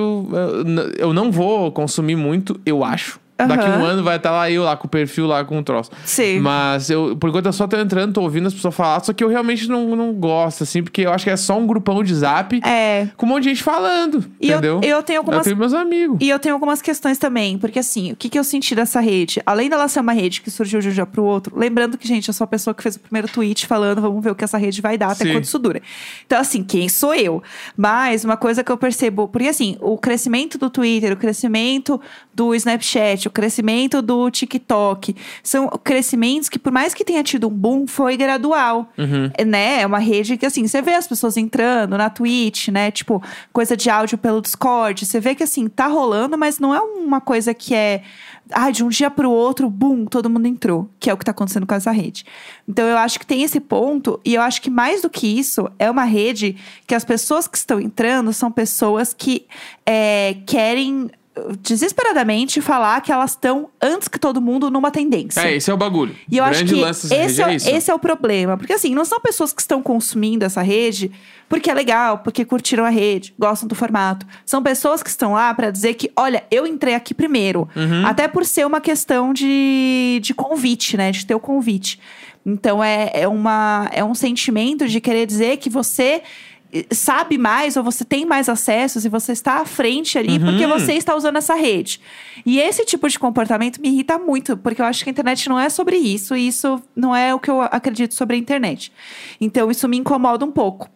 Eu 0.97 1.13
não 1.13 1.31
vou 1.31 1.71
consumir 1.71 2.15
muito, 2.15 2.59
eu 2.65 2.83
acho. 2.83 3.19
Daqui 3.37 3.65
Aham. 3.65 3.79
um 3.81 3.85
ano 3.85 4.03
vai 4.03 4.17
estar 4.17 4.31
lá 4.31 4.49
eu 4.49 4.63
lá 4.63 4.75
com 4.75 4.87
o 4.87 4.89
perfil 4.89 5.27
lá 5.27 5.45
com 5.45 5.59
o 5.59 5.63
troço. 5.63 5.91
Sim. 6.03 6.39
Mas 6.39 6.89
eu, 6.89 7.15
por 7.17 7.29
enquanto, 7.29 7.45
eu 7.45 7.53
só 7.53 7.67
tô 7.67 7.77
entrando, 7.77 8.13
tô 8.13 8.21
ouvindo 8.21 8.47
as 8.47 8.53
pessoas 8.53 8.73
falar, 8.73 9.03
só 9.03 9.13
que 9.13 9.23
eu 9.23 9.27
realmente 9.27 9.69
não, 9.69 9.95
não 9.95 10.11
gosto, 10.13 10.63
assim, 10.63 10.81
porque 10.81 11.01
eu 11.01 11.11
acho 11.13 11.23
que 11.23 11.29
é 11.29 11.37
só 11.37 11.57
um 11.57 11.67
grupão 11.67 12.03
de 12.03 12.15
zap 12.15 12.59
É. 12.65 13.07
com 13.15 13.25
um 13.25 13.29
monte 13.29 13.43
de 13.43 13.49
gente 13.49 13.63
falando. 13.63 14.25
E 14.41 14.49
eu- 14.49 14.57
entendeu? 14.57 14.81
eu 14.83 15.03
tenho 15.03 15.19
algumas- 15.19 15.39
Eu 15.39 15.43
tenho 15.43 15.57
meus 15.57 15.73
amigos. 15.73 16.17
E 16.19 16.29
eu 16.29 16.39
tenho 16.39 16.55
algumas 16.55 16.81
questões 16.81 17.17
também, 17.17 17.57
porque 17.57 17.77
assim, 17.79 18.11
o 18.11 18.15
que, 18.15 18.27
que 18.29 18.39
eu 18.39 18.43
senti 18.43 18.73
dessa 18.73 18.99
rede? 18.99 19.41
Além 19.45 19.69
dela 19.69 19.87
ser 19.87 19.99
uma 19.99 20.13
rede 20.13 20.41
que 20.41 20.49
surgiu 20.49 20.79
de 20.79 20.89
um 20.89 20.91
dia 20.91 21.05
pro 21.05 21.23
outro, 21.23 21.55
lembrando 21.57 21.97
que, 21.97 22.07
gente, 22.07 22.27
eu 22.29 22.33
sou 22.33 22.45
a 22.45 22.47
pessoa 22.47 22.73
que 22.73 22.81
fez 22.81 22.95
o 22.95 22.99
primeiro 22.99 23.27
tweet 23.27 23.67
falando, 23.67 24.01
vamos 24.01 24.23
ver 24.23 24.31
o 24.31 24.35
que 24.35 24.43
essa 24.43 24.57
rede 24.57 24.81
vai 24.81 24.97
dar, 24.97 25.11
até 25.11 25.25
Sim. 25.25 25.33
quanto 25.33 25.43
isso 25.43 25.59
dura. 25.59 25.81
Então, 26.25 26.39
assim, 26.39 26.63
quem 26.63 26.89
sou 26.89 27.13
eu? 27.13 27.43
Mas 27.75 28.25
uma 28.25 28.35
coisa 28.37 28.63
que 28.63 28.71
eu 28.71 28.77
percebo, 28.77 29.27
porque 29.27 29.47
assim, 29.47 29.77
o 29.79 29.97
crescimento 29.97 30.57
do 30.57 30.69
Twitter, 30.69 31.13
o 31.13 31.17
crescimento 31.17 32.01
do 32.33 32.53
Snapchat, 32.55 33.26
o 33.27 33.31
crescimento 33.31 34.01
do 34.01 34.29
TikTok, 34.29 35.15
são 35.43 35.67
crescimentos 35.83 36.49
que, 36.49 36.57
por 36.57 36.71
mais 36.71 36.93
que 36.93 37.03
tenha 37.03 37.23
tido 37.23 37.47
um 37.47 37.51
boom, 37.51 37.87
foi 37.87 38.17
gradual. 38.17 38.89
Uhum. 38.97 39.29
É, 39.37 39.45
né? 39.45 39.81
É 39.81 39.85
uma 39.85 39.99
rede 39.99 40.37
que, 40.37 40.45
assim, 40.45 40.67
você 40.67 40.81
vê 40.81 40.93
as 40.93 41.07
pessoas 41.07 41.37
entrando 41.37 41.97
na 41.97 42.09
Twitch, 42.09 42.69
né? 42.69 42.91
Tipo, 42.91 43.21
coisa 43.53 43.75
de 43.75 43.89
áudio 43.89 44.17
pelo 44.17 44.41
Discord. 44.41 45.05
Você 45.05 45.19
vê 45.19 45.35
que, 45.35 45.43
assim, 45.43 45.67
tá 45.67 45.87
rolando, 45.87 46.37
mas 46.37 46.59
não 46.59 46.73
é 46.73 46.79
uma 46.79 47.21
coisa 47.21 47.53
que 47.53 47.73
é. 47.75 48.03
Ah, 48.51 48.71
de 48.71 48.81
um 48.81 48.87
dia 48.87 49.11
pro 49.11 49.29
outro, 49.29 49.69
bum, 49.69 50.05
todo 50.05 50.29
mundo 50.29 50.47
entrou. 50.47 50.89
Que 50.99 51.09
é 51.09 51.13
o 51.13 51.17
que 51.17 51.25
tá 51.25 51.31
acontecendo 51.31 51.65
com 51.65 51.75
essa 51.75 51.91
rede. 51.91 52.25
Então, 52.67 52.85
eu 52.87 52.97
acho 52.97 53.19
que 53.19 53.25
tem 53.25 53.43
esse 53.43 53.59
ponto. 53.59 54.19
E 54.23 54.35
eu 54.35 54.41
acho 54.41 54.61
que 54.61 54.69
mais 54.69 55.01
do 55.01 55.09
que 55.09 55.27
isso, 55.27 55.69
é 55.77 55.91
uma 55.91 56.05
rede 56.05 56.55
que 56.85 56.95
as 56.95 57.03
pessoas 57.03 57.47
que 57.47 57.57
estão 57.57 57.79
entrando 57.79 58.31
são 58.31 58.51
pessoas 58.51 59.13
que 59.13 59.45
é, 59.85 60.37
querem 60.45 61.09
desesperadamente 61.59 62.61
falar 62.61 63.01
que 63.01 63.11
elas 63.11 63.31
estão 63.31 63.69
antes 63.81 64.07
que 64.07 64.19
todo 64.19 64.41
mundo 64.41 64.69
numa 64.69 64.91
tendência. 64.91 65.41
É, 65.41 65.55
esse 65.55 65.69
é 65.69 65.73
o 65.73 65.77
bagulho. 65.77 66.15
E 66.29 66.37
eu 66.37 66.43
Grande 66.43 66.63
acho 66.63 66.73
que 66.73 66.79
lance 66.79 67.13
esse 67.13 67.41
é, 67.41 67.51
é 67.51 67.77
esse 67.77 67.91
é 67.91 67.93
o 67.93 67.99
problema. 67.99 68.57
Porque 68.57 68.73
assim, 68.73 68.93
não 68.93 69.05
são 69.05 69.19
pessoas 69.19 69.53
que 69.53 69.61
estão 69.61 69.81
consumindo 69.81 70.45
essa 70.45 70.61
rede 70.61 71.11
porque 71.49 71.71
é 71.71 71.73
legal, 71.73 72.19
porque 72.19 72.43
curtiram 72.43 72.83
a 72.83 72.89
rede, 72.89 73.33
gostam 73.39 73.67
do 73.67 73.75
formato. 73.75 74.25
São 74.45 74.61
pessoas 74.61 75.01
que 75.01 75.09
estão 75.09 75.33
lá 75.33 75.53
pra 75.53 75.71
dizer 75.71 75.93
que, 75.93 76.11
olha, 76.15 76.43
eu 76.51 76.67
entrei 76.67 76.93
aqui 76.93 77.13
primeiro. 77.13 77.69
Uhum. 77.75 78.05
Até 78.05 78.27
por 78.27 78.45
ser 78.45 78.65
uma 78.65 78.81
questão 78.81 79.31
de, 79.31 80.19
de 80.21 80.33
convite, 80.33 80.97
né? 80.97 81.11
De 81.11 81.25
ter 81.25 81.35
o 81.35 81.39
convite. 81.39 81.99
Então 82.45 82.83
é, 82.83 83.11
é, 83.13 83.27
uma, 83.27 83.89
é 83.91 84.03
um 84.03 84.15
sentimento 84.15 84.87
de 84.87 84.99
querer 84.99 85.25
dizer 85.25 85.57
que 85.57 85.69
você 85.69 86.21
sabe 86.91 87.37
mais 87.37 87.77
ou 87.77 87.83
você 87.83 88.03
tem 88.03 88.25
mais 88.25 88.49
acessos 88.49 89.05
e 89.05 89.09
você 89.09 89.31
está 89.31 89.61
à 89.61 89.65
frente 89.65 90.17
ali 90.17 90.37
porque 90.39 90.65
Uhum. 90.65 90.77
você 90.79 90.93
está 90.93 91.15
usando 91.15 91.37
essa 91.37 91.55
rede. 91.55 91.99
E 92.45 92.59
esse 92.59 92.85
tipo 92.85 93.07
de 93.07 93.17
comportamento 93.17 93.79
me 93.81 93.89
irrita 93.89 94.17
muito, 94.17 94.57
porque 94.57 94.81
eu 94.81 94.85
acho 94.85 95.03
que 95.03 95.09
a 95.09 95.11
internet 95.11 95.47
não 95.49 95.59
é 95.59 95.69
sobre 95.69 95.95
isso 95.97 96.35
e 96.35 96.47
isso 96.47 96.81
não 96.95 97.15
é 97.15 97.33
o 97.33 97.39
que 97.39 97.49
eu 97.49 97.61
acredito 97.61 98.13
sobre 98.13 98.35
a 98.35 98.39
internet. 98.39 98.91
Então 99.39 99.71
isso 99.71 99.87
me 99.87 99.97
incomoda 99.97 100.43
um 100.45 100.51
pouco. 100.51 100.89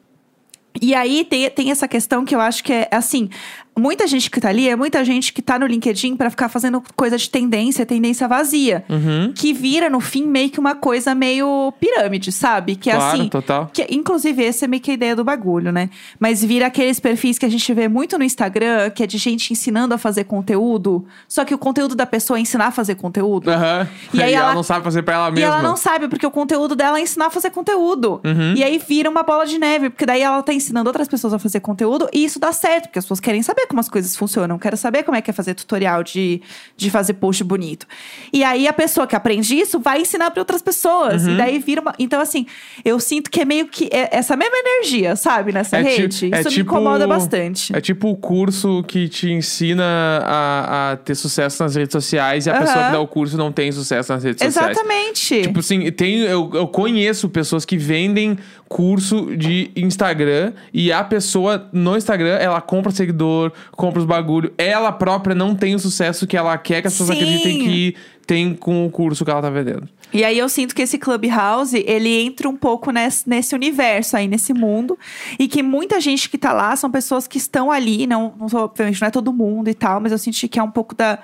E 0.81 0.95
aí 0.95 1.25
tem, 1.25 1.49
tem 1.49 1.69
essa 1.71 1.85
questão 1.87 2.23
que 2.23 2.33
eu 2.33 2.39
acho 2.39 2.63
que 2.63 2.71
é 2.71 2.87
assim: 2.91 3.29
muita 3.77 4.05
gente 4.07 4.29
que 4.29 4.39
tá 4.39 4.49
ali 4.49 4.67
é 4.69 4.75
muita 4.75 5.03
gente 5.05 5.31
que 5.33 5.41
tá 5.41 5.57
no 5.57 5.65
LinkedIn 5.65 6.15
pra 6.15 6.29
ficar 6.29 6.49
fazendo 6.49 6.83
coisa 6.95 7.17
de 7.17 7.29
tendência, 7.29 7.85
tendência 7.85 8.27
vazia. 8.27 8.83
Uhum. 8.89 9.31
Que 9.33 9.53
vira, 9.53 9.89
no 9.89 9.99
fim, 9.99 10.25
meio 10.25 10.49
que 10.49 10.59
uma 10.59 10.75
coisa 10.75 11.15
meio 11.15 11.73
pirâmide, 11.79 12.31
sabe? 12.31 12.75
Que 12.75 12.89
é 12.89 12.95
Claro, 12.95 13.17
assim. 13.19 13.29
total. 13.29 13.69
Que, 13.73 13.87
inclusive, 13.89 14.43
essa 14.43 14.65
é 14.65 14.67
meio 14.67 14.81
que 14.81 14.91
a 14.91 14.93
ideia 14.93 15.15
do 15.15 15.23
bagulho, 15.23 15.71
né? 15.71 15.89
Mas 16.19 16.43
vira 16.43 16.67
aqueles 16.67 16.99
perfis 16.99 17.37
que 17.39 17.45
a 17.45 17.49
gente 17.49 17.73
vê 17.73 17.87
muito 17.87 18.17
no 18.17 18.23
Instagram, 18.23 18.89
que 18.89 19.03
é 19.03 19.07
de 19.07 19.17
gente 19.17 19.51
ensinando 19.53 19.93
a 19.93 19.97
fazer 19.97 20.25
conteúdo. 20.25 21.05
Só 21.27 21.45
que 21.45 21.53
o 21.53 21.57
conteúdo 21.57 21.95
da 21.95 22.05
pessoa 22.05 22.37
é 22.37 22.41
ensinar 22.41 22.67
a 22.67 22.71
fazer 22.71 22.95
conteúdo. 22.95 23.49
Aham. 23.49 23.87
E 24.13 24.21
aí 24.21 24.33
ela... 24.35 24.47
ela- 24.47 24.55
não 24.55 24.63
sabe 24.63 24.83
fazer 24.83 25.01
pra 25.03 25.15
ela 25.15 25.29
E 25.29 25.33
mesma. 25.33 25.47
ela 25.55 25.61
não 25.61 25.77
sabe, 25.77 26.07
porque 26.07 26.25
o 26.25 26.31
conteúdo 26.31 26.75
dela 26.75 26.99
é 26.99 27.01
ensinar 27.01 27.27
a 27.27 27.29
fazer 27.29 27.49
conteúdo. 27.51 28.21
Uhum. 28.23 28.53
E 28.55 28.63
aí 28.63 28.77
vira 28.77 29.09
uma 29.09 29.23
bola 29.23 29.45
de 29.45 29.57
neve, 29.57 29.89
porque 29.89 30.05
daí 30.05 30.21
ela 30.21 30.41
tá 30.43 30.53
ensinando 30.53 30.89
outras 30.89 31.07
pessoas 31.07 31.33
a 31.33 31.39
fazer 31.39 31.59
conteúdo 31.61 32.07
e 32.13 32.23
isso 32.23 32.39
dá 32.39 32.51
certo, 32.51 32.83
porque 32.85 32.99
as 32.99 33.05
pessoas 33.05 33.19
querem 33.19 33.41
saber 33.41 33.60
como 33.67 33.79
as 33.79 33.89
coisas 33.89 34.15
funcionam, 34.15 34.57
querem 34.59 34.77
saber 34.77 35.03
como 35.03 35.15
é 35.17 35.21
que 35.21 35.29
é 35.29 35.33
fazer 35.33 35.53
tutorial 35.53 36.03
de, 36.03 36.41
de 36.77 36.89
fazer 36.89 37.13
post 37.13 37.43
bonito. 37.43 37.85
E 38.31 38.43
aí 38.43 38.67
a 38.67 38.73
pessoa 38.73 39.05
que 39.07 39.15
aprende 39.15 39.55
isso 39.55 39.79
vai 39.79 40.01
ensinar 40.01 40.31
para 40.31 40.41
outras 40.41 40.61
pessoas. 40.61 41.25
Uhum. 41.25 41.33
E 41.33 41.37
daí 41.37 41.59
vira 41.59 41.81
uma. 41.81 41.93
Então, 41.99 42.19
assim, 42.21 42.45
eu 42.83 42.99
sinto 42.99 43.29
que 43.29 43.41
é 43.41 43.45
meio 43.45 43.67
que 43.67 43.89
é 43.91 44.09
essa 44.15 44.35
mesma 44.35 44.55
energia, 44.57 45.15
sabe, 45.15 45.51
nessa 45.51 45.77
É 45.77 45.83
ti- 45.83 46.01
rede. 46.01 46.29
é 46.33 46.39
isso 46.41 46.49
tipo- 46.49 46.71
me 46.73 46.79
incomoda 46.79 47.07
bastante. 47.07 47.75
É 47.75 47.81
tipo 47.81 48.09
o 48.09 48.15
curso 48.15 48.83
que 48.87 49.07
te 49.09 49.29
ensina 49.31 49.83
a, 50.25 50.91
a 50.91 50.97
ter 50.97 51.15
sucesso 51.15 51.61
nas 51.63 51.75
redes 51.75 51.91
sociais 51.91 52.45
e 52.45 52.49
a 52.49 52.53
Aham. 52.53 52.61
pessoa 52.65 52.85
que 52.85 52.91
dá 52.91 52.99
o 52.99 53.07
curso 53.07 53.37
não 53.37 53.51
tem 53.51 53.71
sucesso 53.71 54.11
nas 54.13 54.23
redes 54.23 54.43
sociais. 54.43 54.71
Exatamente. 54.77 55.41
Tipo 55.43 55.59
assim, 55.59 55.91
tem, 55.91 56.19
eu, 56.19 56.49
eu 56.53 56.67
conheço 56.67 57.29
pessoas 57.29 57.65
que 57.65 57.77
vendem 57.77 58.37
curso 58.71 59.35
de 59.35 59.69
Instagram 59.75 60.53
e 60.73 60.93
a 60.93 61.03
pessoa 61.03 61.69
no 61.73 61.97
Instagram, 61.97 62.37
ela 62.37 62.61
compra 62.61 62.89
seguidor, 62.89 63.51
compra 63.73 63.99
os 63.99 64.05
bagulho. 64.05 64.53
Ela 64.57 64.93
própria 64.93 65.35
não 65.35 65.53
tem 65.53 65.75
o 65.75 65.79
sucesso 65.79 66.25
que 66.25 66.37
ela 66.37 66.57
quer 66.57 66.81
que 66.81 66.87
as 66.87 66.93
pessoas 66.93 67.09
Sim. 67.09 67.15
acreditem 67.15 67.59
que 67.59 67.95
tem 68.25 68.55
com 68.55 68.85
o 68.85 68.89
curso 68.89 69.25
que 69.25 69.29
ela 69.29 69.41
tá 69.41 69.49
vendendo. 69.49 69.89
E 70.13 70.23
aí 70.23 70.39
eu 70.39 70.47
sinto 70.47 70.73
que 70.73 70.81
esse 70.81 70.97
Clubhouse, 70.97 71.83
ele 71.85 72.21
entra 72.21 72.47
um 72.47 72.55
pouco 72.55 72.91
nesse, 72.91 73.27
nesse 73.27 73.53
universo 73.53 74.15
aí, 74.15 74.25
nesse 74.25 74.53
mundo. 74.53 74.97
E 75.37 75.49
que 75.49 75.61
muita 75.61 75.99
gente 75.99 76.29
que 76.29 76.37
tá 76.37 76.53
lá 76.53 76.73
são 76.77 76.89
pessoas 76.89 77.27
que 77.27 77.37
estão 77.37 77.69
ali, 77.69 78.07
não, 78.07 78.33
não 78.39 78.47
obviamente 78.53 79.01
não 79.01 79.09
é 79.09 79.11
todo 79.11 79.33
mundo 79.33 79.69
e 79.69 79.73
tal, 79.73 79.99
mas 79.99 80.13
eu 80.13 80.17
senti 80.17 80.47
que 80.47 80.57
é 80.57 80.63
um 80.63 80.71
pouco 80.71 80.95
da. 80.95 81.19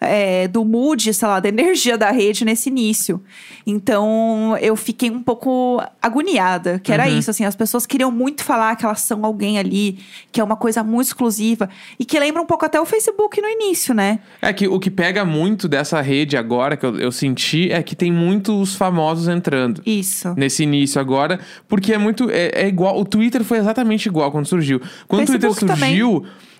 É, 0.00 0.48
do 0.48 0.64
mood, 0.64 1.12
sei 1.12 1.28
lá, 1.28 1.40
da 1.40 1.48
energia 1.48 1.96
da 1.96 2.10
rede 2.10 2.44
nesse 2.44 2.68
início. 2.68 3.22
Então 3.66 4.56
eu 4.60 4.76
fiquei 4.76 5.10
um 5.10 5.22
pouco 5.22 5.82
agoniada, 6.00 6.78
que 6.78 6.92
era 6.92 7.08
isso, 7.08 7.30
assim, 7.30 7.44
as 7.44 7.56
pessoas 7.56 7.86
queriam 7.86 8.10
muito 8.10 8.44
falar 8.44 8.76
que 8.76 8.84
elas 8.84 9.00
são 9.00 9.24
alguém 9.24 9.58
ali, 9.58 9.98
que 10.30 10.40
é 10.40 10.44
uma 10.44 10.56
coisa 10.56 10.82
muito 10.82 11.08
exclusiva, 11.08 11.68
e 11.98 12.04
que 12.04 12.18
lembra 12.18 12.40
um 12.42 12.46
pouco 12.46 12.64
até 12.64 12.80
o 12.80 12.86
Facebook 12.86 13.40
no 13.40 13.48
início, 13.48 13.94
né? 13.94 14.20
É 14.40 14.52
que 14.52 14.68
o 14.68 14.78
que 14.78 14.90
pega 14.90 15.24
muito 15.24 15.68
dessa 15.68 16.00
rede 16.00 16.36
agora, 16.36 16.76
que 16.76 16.86
eu, 16.86 16.98
eu 16.98 17.12
senti, 17.12 17.70
é 17.72 17.82
que 17.82 17.96
tem 17.96 18.12
muitos 18.12 18.74
famosos 18.74 19.28
entrando. 19.28 19.82
Isso. 19.84 20.34
Nesse 20.36 20.62
início 20.62 21.00
agora, 21.00 21.40
porque 21.68 21.92
é 21.92 21.98
muito. 21.98 22.30
É, 22.30 22.50
é 22.54 22.68
igual. 22.68 22.98
O 22.98 23.04
Twitter 23.04 23.42
foi 23.44 23.58
exatamente 23.58 24.06
igual 24.06 24.30
quando 24.30 24.46
surgiu. 24.46 24.80
Quando 25.08 25.22
o 25.22 25.26
Twitter 25.26 25.50
Facebook 25.50 25.74
também. 25.74 25.96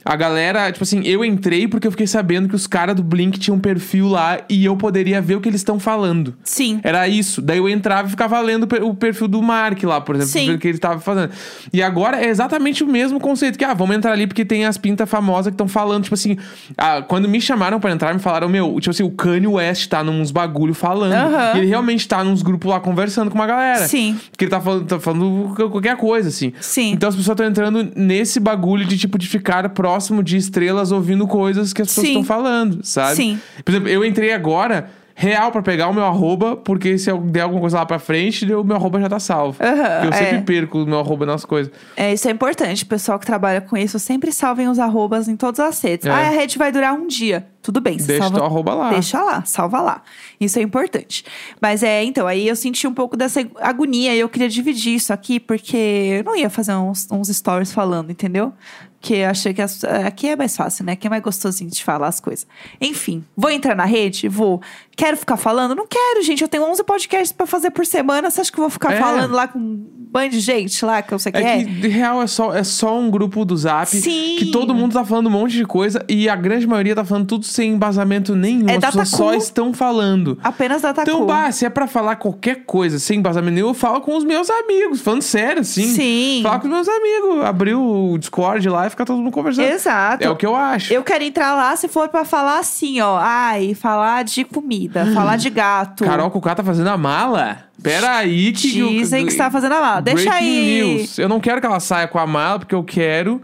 A 0.06 0.14
galera, 0.16 0.70
tipo 0.70 0.84
assim, 0.84 1.02
eu 1.04 1.24
entrei 1.24 1.66
porque 1.66 1.86
eu 1.86 1.90
fiquei 1.90 2.06
sabendo 2.06 2.48
que 2.48 2.54
os 2.54 2.66
caras 2.66 2.94
do 2.94 3.02
Blink 3.02 3.38
tinham 3.40 3.56
um 3.56 3.60
perfil 3.60 4.06
lá 4.08 4.38
e 4.48 4.64
eu 4.64 4.76
poderia 4.76 5.20
ver 5.20 5.34
o 5.34 5.40
que 5.40 5.48
eles 5.48 5.60
estão 5.60 5.80
falando. 5.80 6.34
Sim. 6.44 6.78
Era 6.84 7.08
isso. 7.08 7.42
Daí 7.42 7.58
eu 7.58 7.68
entrava 7.68 8.06
e 8.06 8.10
ficava 8.10 8.40
lendo 8.40 8.62
o 8.62 8.66
per- 8.68 8.84
o 8.84 8.94
perfil 8.94 9.26
do 9.26 9.42
Mark 9.42 9.82
lá, 9.82 10.00
por 10.00 10.14
exemplo, 10.14 10.30
Sim. 10.32 10.44
pra 10.44 10.52
ver 10.52 10.56
o 10.56 10.60
que 10.60 10.68
ele 10.68 10.78
tava 10.78 11.00
fazendo. 11.00 11.30
E 11.72 11.82
agora 11.82 12.24
é 12.24 12.28
exatamente 12.28 12.84
o 12.84 12.86
mesmo 12.86 13.18
conceito. 13.18 13.58
Que, 13.58 13.64
ah, 13.64 13.74
vamos 13.74 13.96
entrar 13.96 14.12
ali 14.12 14.26
porque 14.28 14.44
tem 14.44 14.64
as 14.64 14.78
pintas 14.78 15.10
famosas 15.10 15.46
que 15.46 15.54
estão 15.54 15.66
falando. 15.66 16.04
Tipo 16.04 16.14
assim, 16.14 16.36
ah, 16.78 17.02
quando 17.02 17.28
me 17.28 17.40
chamaram 17.40 17.80
pra 17.80 17.90
entrar, 17.90 18.14
me 18.14 18.20
falaram, 18.20 18.48
meu, 18.48 18.76
tipo 18.78 18.90
assim, 18.90 19.02
o 19.02 19.10
Kanye 19.10 19.48
West 19.48 19.88
tá 19.88 20.04
nos 20.04 20.30
bagulho 20.30 20.72
falando. 20.74 21.14
E 21.56 21.58
ele 21.58 21.66
realmente 21.66 22.06
tá 22.06 22.22
nos 22.22 22.42
grupos 22.42 22.70
lá 22.70 22.78
conversando 22.78 23.28
com 23.28 23.34
uma 23.34 23.46
galera. 23.46 23.88
Sim. 23.88 24.16
Porque 24.30 24.44
ele 24.44 24.50
tá 24.52 24.60
falando, 24.60 24.86
tá 24.86 25.00
falando 25.00 25.52
qualquer 25.56 25.96
coisa, 25.96 26.28
assim. 26.28 26.52
Sim. 26.60 26.92
Então 26.92 27.08
as 27.08 27.16
pessoas 27.16 27.34
estão 27.34 27.46
entrando 27.46 27.90
nesse 27.96 28.38
bagulho 28.38 28.84
de, 28.84 28.96
tipo, 28.96 29.18
de 29.18 29.26
ficar 29.26 29.68
próximo 29.70 29.95
de 30.22 30.36
estrelas 30.36 30.92
ouvindo 30.92 31.26
coisas 31.26 31.72
que 31.72 31.82
as 31.82 31.88
pessoas 31.88 32.06
Sim. 32.06 32.12
estão 32.12 32.24
falando, 32.24 32.84
sabe? 32.84 33.16
Sim. 33.16 33.40
Por 33.64 33.72
exemplo, 33.72 33.88
eu 33.88 34.04
entrei 34.04 34.32
agora 34.32 34.90
real 35.18 35.50
pra 35.50 35.62
pegar 35.62 35.88
o 35.88 35.94
meu 35.94 36.04
arroba, 36.04 36.54
porque 36.56 36.98
se 36.98 37.10
eu 37.10 37.18
der 37.18 37.40
alguma 37.40 37.62
coisa 37.62 37.78
lá 37.78 37.86
pra 37.86 37.98
frente, 37.98 38.44
o 38.52 38.62
meu 38.62 38.76
arroba 38.76 39.00
já 39.00 39.08
tá 39.08 39.18
salvo. 39.18 39.56
Porque 39.56 40.06
eu 40.06 40.12
é. 40.12 40.12
sempre 40.12 40.42
perco 40.42 40.82
o 40.82 40.86
meu 40.86 41.00
arroba 41.00 41.24
nas 41.24 41.42
coisas. 41.42 41.72
É, 41.96 42.12
isso 42.12 42.28
é 42.28 42.30
importante. 42.30 42.84
O 42.84 42.86
pessoal 42.86 43.18
que 43.18 43.24
trabalha 43.24 43.62
com 43.62 43.78
isso 43.78 43.98
sempre 43.98 44.30
salvem 44.30 44.68
os 44.68 44.78
arrobas 44.78 45.26
em 45.26 45.34
todas 45.34 45.58
as 45.58 45.80
redes. 45.80 46.06
É. 46.06 46.10
Ah, 46.10 46.28
a 46.28 46.30
rede 46.30 46.58
vai 46.58 46.70
durar 46.70 46.92
um 46.92 47.06
dia. 47.06 47.46
tudo 47.62 47.80
bem. 47.80 47.98
Você 47.98 48.08
Deixa 48.08 48.28
salva, 48.28 48.44
arroba 48.44 48.74
lá. 48.74 48.90
Deixa 48.90 49.22
lá, 49.22 49.42
salva 49.46 49.80
lá. 49.80 50.02
Isso 50.38 50.58
é 50.58 50.62
importante. 50.62 51.24
Mas 51.62 51.82
é, 51.82 52.04
então, 52.04 52.26
aí 52.26 52.46
eu 52.46 52.54
senti 52.54 52.86
um 52.86 52.92
pouco 52.92 53.16
dessa 53.16 53.40
agonia 53.58 54.14
e 54.14 54.20
eu 54.20 54.28
queria 54.28 54.50
dividir 54.50 54.96
isso 54.96 55.14
aqui, 55.14 55.40
porque 55.40 56.18
eu 56.18 56.24
não 56.24 56.36
ia 56.36 56.50
fazer 56.50 56.74
uns, 56.74 57.08
uns 57.10 57.28
stories 57.28 57.72
falando, 57.72 58.10
entendeu? 58.10 58.52
Porque 59.00 59.14
eu 59.14 59.28
achei 59.30 59.54
que 59.54 59.62
as- 59.62 59.84
aqui 59.84 60.28
é 60.28 60.34
mais 60.36 60.56
fácil, 60.56 60.84
né? 60.84 60.92
Aqui 60.92 61.06
é 61.06 61.10
mais 61.10 61.22
gostosinho 61.22 61.70
de 61.70 61.82
falar 61.84 62.08
as 62.08 62.18
coisas. 62.18 62.46
Enfim, 62.80 63.24
vou 63.36 63.50
entrar 63.50 63.74
na 63.76 63.84
rede? 63.84 64.28
Vou. 64.28 64.60
Quero 64.96 65.16
ficar 65.16 65.36
falando? 65.36 65.74
Não 65.74 65.86
quero, 65.86 66.22
gente. 66.22 66.40
Eu 66.42 66.48
tenho 66.48 66.64
11 66.64 66.82
podcasts 66.82 67.30
pra 67.32 67.46
fazer 67.46 67.70
por 67.70 67.84
semana. 67.84 68.30
Você 68.30 68.40
acha 68.40 68.50
que 68.50 68.58
eu 68.58 68.62
vou 68.62 68.70
ficar 68.70 68.94
É. 68.94 68.98
falando 68.98 69.32
lá 69.34 69.46
com 69.46 69.58
um 69.58 69.86
banho 70.10 70.30
de 70.30 70.40
gente 70.40 70.82
lá 70.86 71.02
que 71.02 71.12
eu 71.12 71.18
sei 71.18 71.30
que 71.30 71.36
É 71.38 71.58
é? 71.60 71.64
que, 71.64 71.70
de 71.70 71.88
real, 71.88 72.22
é 72.22 72.26
só, 72.26 72.54
é 72.54 72.64
só 72.64 72.98
um 72.98 73.10
grupo 73.10 73.44
do 73.44 73.54
Zap. 73.54 73.86
Sim. 73.94 74.36
Que 74.38 74.46
todo 74.50 74.74
mundo 74.74 74.94
tá 74.94 75.04
falando 75.04 75.26
um 75.26 75.30
monte 75.30 75.52
de 75.52 75.66
coisa. 75.66 76.02
E 76.08 76.26
a 76.30 76.34
grande 76.34 76.66
maioria 76.66 76.94
tá 76.94 77.04
falando 77.04 77.26
tudo 77.26 77.44
sem 77.44 77.72
embasamento 77.72 78.34
nenhum. 78.34 78.70
É 78.70 78.76
As 78.76 78.84
pessoas 78.86 79.08
só 79.10 79.34
estão 79.34 79.74
falando. 79.74 80.38
Apenas 80.42 80.80
data 80.80 81.02
Então, 81.02 81.26
bah, 81.26 81.52
se 81.52 81.66
é 81.66 81.68
pra 81.68 81.86
falar 81.86 82.16
qualquer 82.16 82.64
coisa 82.64 82.98
sem 82.98 83.18
embasamento 83.18 83.52
nenhum, 83.54 83.68
eu 83.68 83.74
falo 83.74 84.00
com 84.00 84.16
os 84.16 84.24
meus 84.24 84.48
amigos. 84.48 85.02
Falando 85.02 85.20
sério, 85.20 85.60
assim. 85.60 85.84
Sim. 85.84 86.40
Falar 86.42 86.58
com 86.60 86.68
os 86.68 86.72
meus 86.72 86.88
amigos. 86.88 87.44
Abrir 87.44 87.74
o 87.74 88.16
Discord 88.16 88.66
lá 88.70 88.86
e 88.86 88.90
ficar 88.90 89.04
todo 89.04 89.18
mundo 89.18 89.30
conversando. 89.30 89.66
Exato. 89.68 90.24
É 90.24 90.30
o 90.30 90.36
que 90.36 90.46
eu 90.46 90.56
acho. 90.56 90.90
Eu 90.94 91.02
quero 91.04 91.22
entrar 91.22 91.54
lá 91.54 91.76
se 91.76 91.86
for 91.86 92.08
pra 92.08 92.24
falar 92.24 92.60
assim, 92.60 92.98
ó. 93.02 93.18
Ai, 93.20 93.74
falar 93.74 94.24
de 94.24 94.42
comida, 94.44 94.85
falar 94.88 95.36
de 95.36 95.50
gato. 95.50 96.04
Carol 96.04 96.30
Cucá 96.30 96.54
tá 96.54 96.64
fazendo 96.64 96.88
a 96.88 96.96
mala? 96.96 97.58
Pera 97.82 98.16
aí 98.16 98.52
que... 98.52 98.68
Dizem 98.68 99.26
que 99.26 99.32
está 99.32 99.50
fazendo 99.50 99.72
a 99.74 99.80
mala. 99.80 100.00
Deixa 100.00 100.30
Breaking 100.30 100.46
aí. 100.46 100.96
News. 100.98 101.18
Eu 101.18 101.28
não 101.28 101.40
quero 101.40 101.60
que 101.60 101.66
ela 101.66 101.80
saia 101.80 102.08
com 102.08 102.18
a 102.18 102.26
mala, 102.26 102.58
porque 102.58 102.74
eu 102.74 102.82
quero 102.84 103.42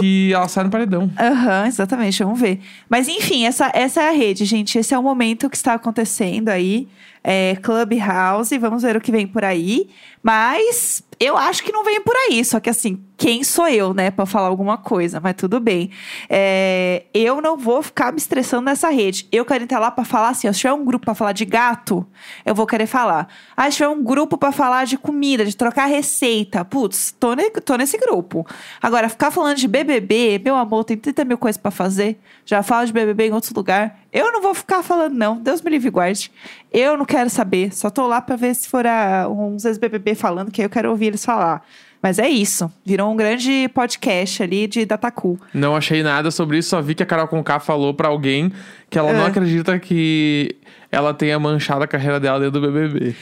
que 0.00 0.32
ela 0.32 0.48
saia 0.48 0.64
no 0.64 0.70
paredão. 0.70 1.10
Aham, 1.18 1.66
exatamente, 1.66 2.22
vamos 2.22 2.40
ver. 2.40 2.60
Mas 2.88 3.08
enfim, 3.08 3.46
essa, 3.46 3.70
essa 3.72 4.02
é 4.02 4.08
a 4.08 4.12
rede, 4.12 4.44
gente. 4.44 4.78
Esse 4.78 4.92
é 4.94 4.98
o 4.98 5.02
momento 5.02 5.48
que 5.48 5.56
está 5.56 5.74
acontecendo 5.74 6.48
aí. 6.48 6.88
É 7.22 7.56
Clubhouse, 7.56 8.56
vamos 8.58 8.82
ver 8.82 8.96
o 8.96 9.00
que 9.00 9.12
vem 9.12 9.26
por 9.26 9.44
aí. 9.44 9.88
Mas 10.22 11.02
eu 11.20 11.36
acho 11.36 11.62
que 11.62 11.72
não 11.72 11.84
vem 11.84 12.00
por 12.02 12.14
aí. 12.14 12.44
Só 12.44 12.60
que 12.60 12.68
assim, 12.68 13.02
quem 13.16 13.42
sou 13.44 13.68
eu, 13.68 13.94
né, 13.94 14.10
pra 14.10 14.26
falar 14.26 14.48
alguma 14.48 14.76
coisa? 14.76 15.20
Mas 15.20 15.34
tudo 15.36 15.58
bem. 15.60 15.90
É, 16.28 17.04
eu 17.14 17.40
não 17.40 17.56
vou 17.56 17.82
ficar 17.82 18.12
me 18.12 18.18
estressando 18.18 18.62
nessa 18.62 18.88
rede. 18.90 19.26
Eu 19.32 19.44
quero 19.44 19.64
entrar 19.64 19.78
lá 19.78 19.90
pra 19.90 20.04
falar 20.04 20.30
assim: 20.30 20.48
ó, 20.48 20.52
se 20.52 20.60
tiver 20.60 20.72
um 20.72 20.84
grupo 20.84 21.04
pra 21.04 21.14
falar 21.14 21.32
de 21.32 21.44
gato, 21.44 22.06
eu 22.44 22.54
vou 22.54 22.66
querer 22.66 22.86
falar. 22.86 23.28
Ah, 23.56 23.70
se 23.70 23.78
tiver 23.78 23.88
um 23.88 24.02
grupo 24.02 24.36
pra 24.36 24.52
falar 24.52 24.84
de 24.86 24.98
comida, 24.98 25.44
de 25.44 25.56
trocar 25.56 25.86
receita. 25.86 26.64
Putz, 26.64 27.14
tô, 27.18 27.34
ne- 27.34 27.50
tô 27.50 27.76
nesse 27.76 27.96
grupo. 27.98 28.46
Agora, 28.82 29.08
ficar 29.08 29.30
falando 29.30 29.56
de 29.56 29.68
BBB, 29.68 30.40
meu 30.44 30.56
amor, 30.56 30.84
tem 30.84 30.96
30 30.96 31.24
mil 31.24 31.38
coisas 31.38 31.56
pra 31.60 31.70
fazer. 31.70 32.18
Já 32.44 32.62
falo 32.62 32.86
de 32.86 32.92
BBB 32.92 33.28
em 33.28 33.32
outro 33.32 33.52
lugar. 33.54 33.98
Eu 34.12 34.32
não 34.32 34.40
vou 34.40 34.54
ficar 34.54 34.82
falando, 34.82 35.14
não. 35.14 35.36
Deus 35.36 35.60
me 35.60 35.70
livre 35.70 35.90
guarde. 35.90 36.32
Eu 36.72 36.96
não 36.96 37.04
quero 37.08 37.28
saber. 37.30 37.74
Só 37.74 37.90
tô 37.90 38.06
lá 38.06 38.20
pra 38.20 38.36
ver 38.36 38.54
se 38.54 38.68
for 38.68 38.86
a- 38.86 39.26
uns 39.28 39.64
ex-BBB 39.64 40.14
falando, 40.14 40.52
que 40.52 40.60
aí 40.60 40.66
eu 40.66 40.70
quero 40.70 40.90
ouvir 40.90 41.06
eles 41.06 41.24
falar. 41.24 41.62
Mas 42.00 42.20
é 42.20 42.28
isso. 42.28 42.70
Virou 42.86 43.10
um 43.12 43.16
grande 43.16 43.68
podcast 43.74 44.40
ali 44.40 44.68
de 44.68 44.84
Dataku. 44.86 45.36
Não 45.52 45.74
achei 45.74 46.00
nada 46.00 46.30
sobre 46.30 46.58
isso, 46.58 46.68
só 46.68 46.80
vi 46.80 46.94
que 46.94 47.02
a 47.02 47.06
Carol 47.06 47.26
Conká 47.26 47.58
falou 47.58 47.92
pra 47.92 48.06
alguém 48.06 48.52
que 48.88 48.96
ela 48.96 49.12
não 49.12 49.24
Ah. 49.24 49.26
acredita 49.28 49.76
que 49.80 50.54
ela 50.92 51.12
tenha 51.12 51.36
manchado 51.40 51.82
a 51.82 51.88
carreira 51.88 52.20
dela 52.20 52.38
dentro 52.38 52.60
do 52.60 52.70
BBB. 52.70 53.16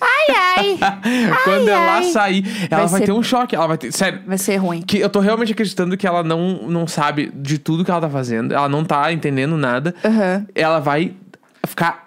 Ai, 0.00 0.34
ai. 0.58 0.78
Quando 1.44 1.68
Ai, 1.68 1.74
ela 1.74 1.94
ai. 1.98 2.04
sair, 2.10 2.44
ela 2.68 2.80
Vai 2.82 2.88
vai, 2.88 3.00
ser- 3.00 3.06
ter 3.06 3.12
um 3.12 3.22
choque. 3.22 3.54
Ela 3.54 3.68
vai 3.68 3.78
ter. 3.78 3.92
Sério. 3.92 4.20
Vai 4.26 4.38
ser 4.38 4.56
ruim. 4.56 4.82
Que 4.82 4.98
eu 4.98 5.08
tô 5.08 5.20
realmente 5.20 5.52
acreditando 5.52 5.96
que 5.96 6.04
ela 6.06 6.24
não, 6.24 6.66
não 6.68 6.86
sabe 6.88 7.30
de 7.32 7.58
tudo 7.58 7.84
que 7.84 7.90
ela 7.92 8.00
tá 8.00 8.10
fazendo. 8.10 8.52
Ela 8.52 8.68
não 8.68 8.84
tá 8.84 9.12
entendendo 9.12 9.56
nada. 9.56 9.94
Aham. 10.04 10.44
Ela 10.52 10.80
vai 10.80 11.14
ficar 11.64 12.05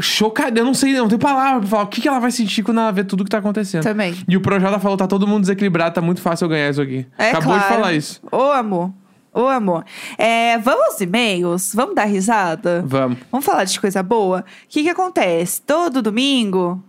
chocada. 0.00 0.60
Eu 0.60 0.64
não 0.64 0.74
sei, 0.74 0.92
não 0.92 1.08
tenho 1.08 1.18
palavra 1.18 1.60
pra 1.60 1.68
falar 1.68 1.82
o 1.84 1.86
que, 1.86 2.00
que 2.00 2.08
ela 2.08 2.18
vai 2.18 2.30
sentir 2.30 2.62
quando 2.62 2.80
ela 2.80 2.90
vê 2.92 3.04
tudo 3.04 3.24
que 3.24 3.30
tá 3.30 3.38
acontecendo. 3.38 3.82
Também. 3.82 4.14
E 4.28 4.36
o 4.36 4.40
Projota 4.40 4.78
falou: 4.78 4.96
tá 4.96 5.06
todo 5.06 5.26
mundo 5.26 5.42
desequilibrado, 5.42 5.94
tá 5.94 6.00
muito 6.00 6.20
fácil 6.20 6.46
eu 6.46 6.48
ganhar 6.50 6.70
isso 6.70 6.82
aqui. 6.82 7.06
É 7.18 7.30
Acabou 7.30 7.54
claro. 7.54 7.62
de 7.62 7.68
falar 7.68 7.92
isso. 7.92 8.20
Ô, 8.30 8.50
amor. 8.52 8.92
Ô, 9.32 9.48
amor. 9.48 9.84
É, 10.16 10.56
vamos 10.58 10.86
aos 10.86 11.00
e-mails? 11.00 11.72
Vamos 11.74 11.94
dar 11.94 12.04
risada? 12.04 12.82
Vamos. 12.86 13.18
Vamos 13.30 13.44
falar 13.44 13.64
de 13.64 13.78
coisa 13.78 14.02
boa? 14.02 14.40
O 14.40 14.44
que 14.68 14.82
que 14.82 14.88
acontece? 14.88 15.60
Todo 15.60 16.00
domingo... 16.00 16.82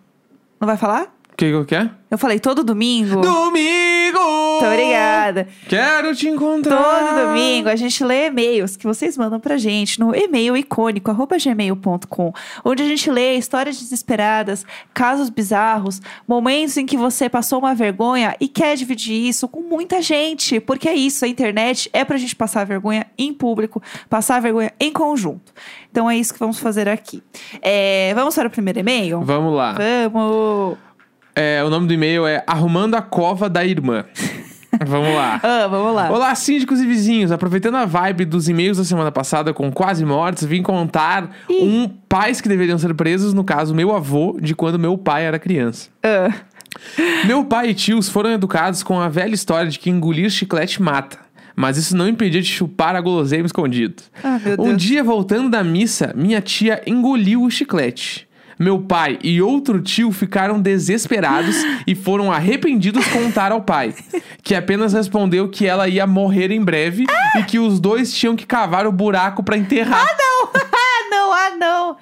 Não 0.59 0.65
vai 0.65 0.77
falar? 0.77 1.13
O 1.37 1.39
que 1.39 1.49
que 1.49 1.53
eu 1.53 1.65
quero? 1.65 1.91
Eu 2.09 2.17
falei 2.17 2.39
todo 2.39 2.63
domingo. 2.63 3.21
Domingo! 3.21 4.19
Muito 4.59 4.65
obrigada. 4.65 5.47
Quero 5.69 6.15
te 6.15 6.27
encontrar. 6.27 6.75
Todo 6.75 7.27
domingo 7.27 7.69
a 7.69 7.75
gente 7.75 8.03
lê 8.03 8.25
e-mails 8.25 8.75
que 8.75 8.87
vocês 8.87 9.15
mandam 9.15 9.39
pra 9.39 9.55
gente 9.55 9.99
no 9.99 10.15
e-mail 10.15 10.57
icônico, 10.57 11.11
arroba 11.11 11.37
gmail.com, 11.37 12.33
onde 12.65 12.81
a 12.81 12.87
gente 12.87 13.11
lê 13.11 13.35
histórias 13.35 13.77
desesperadas, 13.79 14.65
casos 14.95 15.29
bizarros, 15.29 16.01
momentos 16.27 16.75
em 16.75 16.87
que 16.87 16.97
você 16.97 17.29
passou 17.29 17.59
uma 17.59 17.75
vergonha 17.75 18.35
e 18.39 18.47
quer 18.47 18.75
dividir 18.75 19.27
isso 19.27 19.47
com 19.47 19.61
muita 19.61 20.01
gente, 20.01 20.59
porque 20.59 20.89
é 20.89 20.95
isso, 20.95 21.23
a 21.23 21.27
internet 21.27 21.87
é 21.93 22.03
pra 22.03 22.17
gente 22.17 22.35
passar 22.35 22.65
vergonha 22.65 23.05
em 23.15 23.31
público, 23.31 23.79
passar 24.09 24.41
vergonha 24.41 24.73
em 24.79 24.91
conjunto. 24.91 25.53
Então 25.91 26.09
é 26.09 26.17
isso 26.17 26.33
que 26.33 26.39
vamos 26.39 26.57
fazer 26.57 26.89
aqui. 26.89 27.21
É, 27.61 28.11
vamos 28.15 28.33
para 28.33 28.47
o 28.47 28.51
primeiro 28.51 28.79
e-mail? 28.79 29.21
Vamos 29.21 29.53
lá. 29.53 29.75
Vamos! 30.09 30.86
É, 31.39 31.63
o 31.63 31.69
nome 31.69 31.85
do 31.85 31.93
e-mail 31.93 32.25
é 32.25 32.43
Arrumando 32.47 32.95
a 32.95 33.01
Cova 33.01 33.47
da 33.47 33.63
Irmã. 33.63 34.05
Vamos 34.87 35.13
lá. 35.13 35.39
Ah, 35.43 35.67
vamos 35.67 35.95
lá. 35.95 36.11
Olá, 36.11 36.35
síndicos 36.35 36.81
e 36.81 36.85
vizinhos. 36.85 37.31
Aproveitando 37.31 37.75
a 37.75 37.85
vibe 37.85 38.25
dos 38.25 38.49
e-mails 38.49 38.77
da 38.77 38.83
semana 38.83 39.11
passada 39.11 39.53
com 39.53 39.71
quase 39.71 40.03
mortes, 40.03 40.43
vim 40.43 40.61
contar 40.61 41.31
um 41.49 41.87
pais 41.87 42.41
que 42.41 42.49
deveriam 42.49 42.77
ser 42.77 42.93
presos, 42.93 43.33
no 43.33 43.43
caso, 43.43 43.73
meu 43.73 43.95
avô, 43.95 44.37
de 44.39 44.53
quando 44.53 44.77
meu 44.77 44.97
pai 44.97 45.25
era 45.25 45.39
criança. 45.39 45.89
Ah, 46.03 46.31
Meu 47.25 47.45
pai 47.45 47.69
e 47.69 47.73
tios 47.73 48.09
foram 48.09 48.31
educados 48.31 48.83
com 48.83 48.99
a 48.99 49.07
velha 49.07 49.33
história 49.33 49.69
de 49.71 49.79
que 49.79 49.89
engolir 49.89 50.29
chiclete 50.29 50.81
mata. 50.81 51.17
Mas 51.55 51.77
isso 51.77 51.95
não 51.97 52.07
impedia 52.07 52.41
de 52.41 52.47
chupar 52.47 52.95
a 52.95 53.01
guloseima 53.01 53.47
escondido. 53.47 54.03
Ah, 54.23 54.39
meu 54.43 54.61
Um 54.61 54.75
dia, 54.75 55.03
voltando 55.03 55.49
da 55.49 55.63
missa, 55.63 56.13
minha 56.15 56.41
tia 56.41 56.81
engoliu 56.85 57.41
o 57.43 57.49
chiclete. 57.49 58.26
Meu 58.59 58.79
pai 58.79 59.19
e 59.23 59.41
outro 59.41 59.79
tio 59.81 60.11
ficaram 60.11 60.59
desesperados 60.59 61.55
e 61.85 61.93
foram 61.93 62.31
arrependidos 62.31 63.05
contar 63.07 63.51
ao 63.51 63.61
pai, 63.61 63.93
que 64.41 64.55
apenas 64.55 64.93
respondeu 64.93 65.47
que 65.49 65.65
ela 65.65 65.87
ia 65.87 66.07
morrer 66.07 66.51
em 66.51 66.63
breve 66.63 67.05
e 67.37 67.43
que 67.43 67.59
os 67.59 67.79
dois 67.79 68.11
tinham 68.13 68.35
que 68.35 68.45
cavar 68.45 68.87
o 68.87 68.91
buraco 68.91 69.43
pra 69.43 69.57
enterrar. 69.57 70.05
não! 70.17 70.47
Ah, 70.99 71.09
não! 71.09 71.31
Ah, 71.33 71.49
não! 71.57 71.97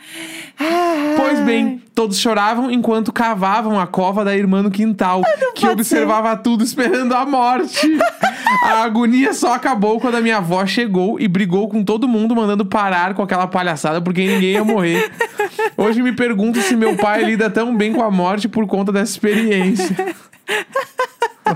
Ah, 0.60 1.14
Pois 1.18 1.40
bem, 1.42 1.82
todos 1.94 2.18
choravam 2.18 2.72
enquanto 2.72 3.12
cavavam 3.14 3.80
a 3.80 3.86
cova 3.86 4.24
da 4.26 4.36
irmã 4.36 4.62
no 4.64 4.72
quintal, 4.72 5.22
que 5.54 5.62
pode 5.62 5.74
observava 5.74 6.36
tudo 6.38 6.64
esperando 6.64 7.14
a 7.14 7.26
morte. 7.26 7.88
a 8.64 8.84
agonia 8.84 9.34
só 9.34 9.54
acabou 9.54 10.00
quando 10.00 10.16
a 10.16 10.22
minha 10.22 10.38
avó 10.38 10.66
chegou 10.66 11.20
e 11.20 11.28
brigou 11.28 11.68
com 11.68 11.84
todo 11.84 12.08
mundo, 12.08 12.36
mandando 12.36 12.66
parar 12.66 13.14
com 13.14 13.22
aquela 13.22 13.48
palhaçada 13.48 14.02
porque 14.02 14.26
ninguém 14.26 14.52
ia 14.52 14.64
morrer. 14.64 15.12
Hoje 15.78 16.02
me 16.02 16.14
pergunto 16.14 16.62
se 16.62 16.76
meu 16.76 16.96
pai 16.96 17.24
lida 17.24 17.50
tão 17.50 17.76
bem 17.76 17.94
com 17.94 18.04
a 18.04 18.12
morte 18.12 18.48
por 18.48 18.66
conta 18.68 18.92
dessa 18.92 19.12
experiência. 19.12 19.96
Ai, 21.46 21.56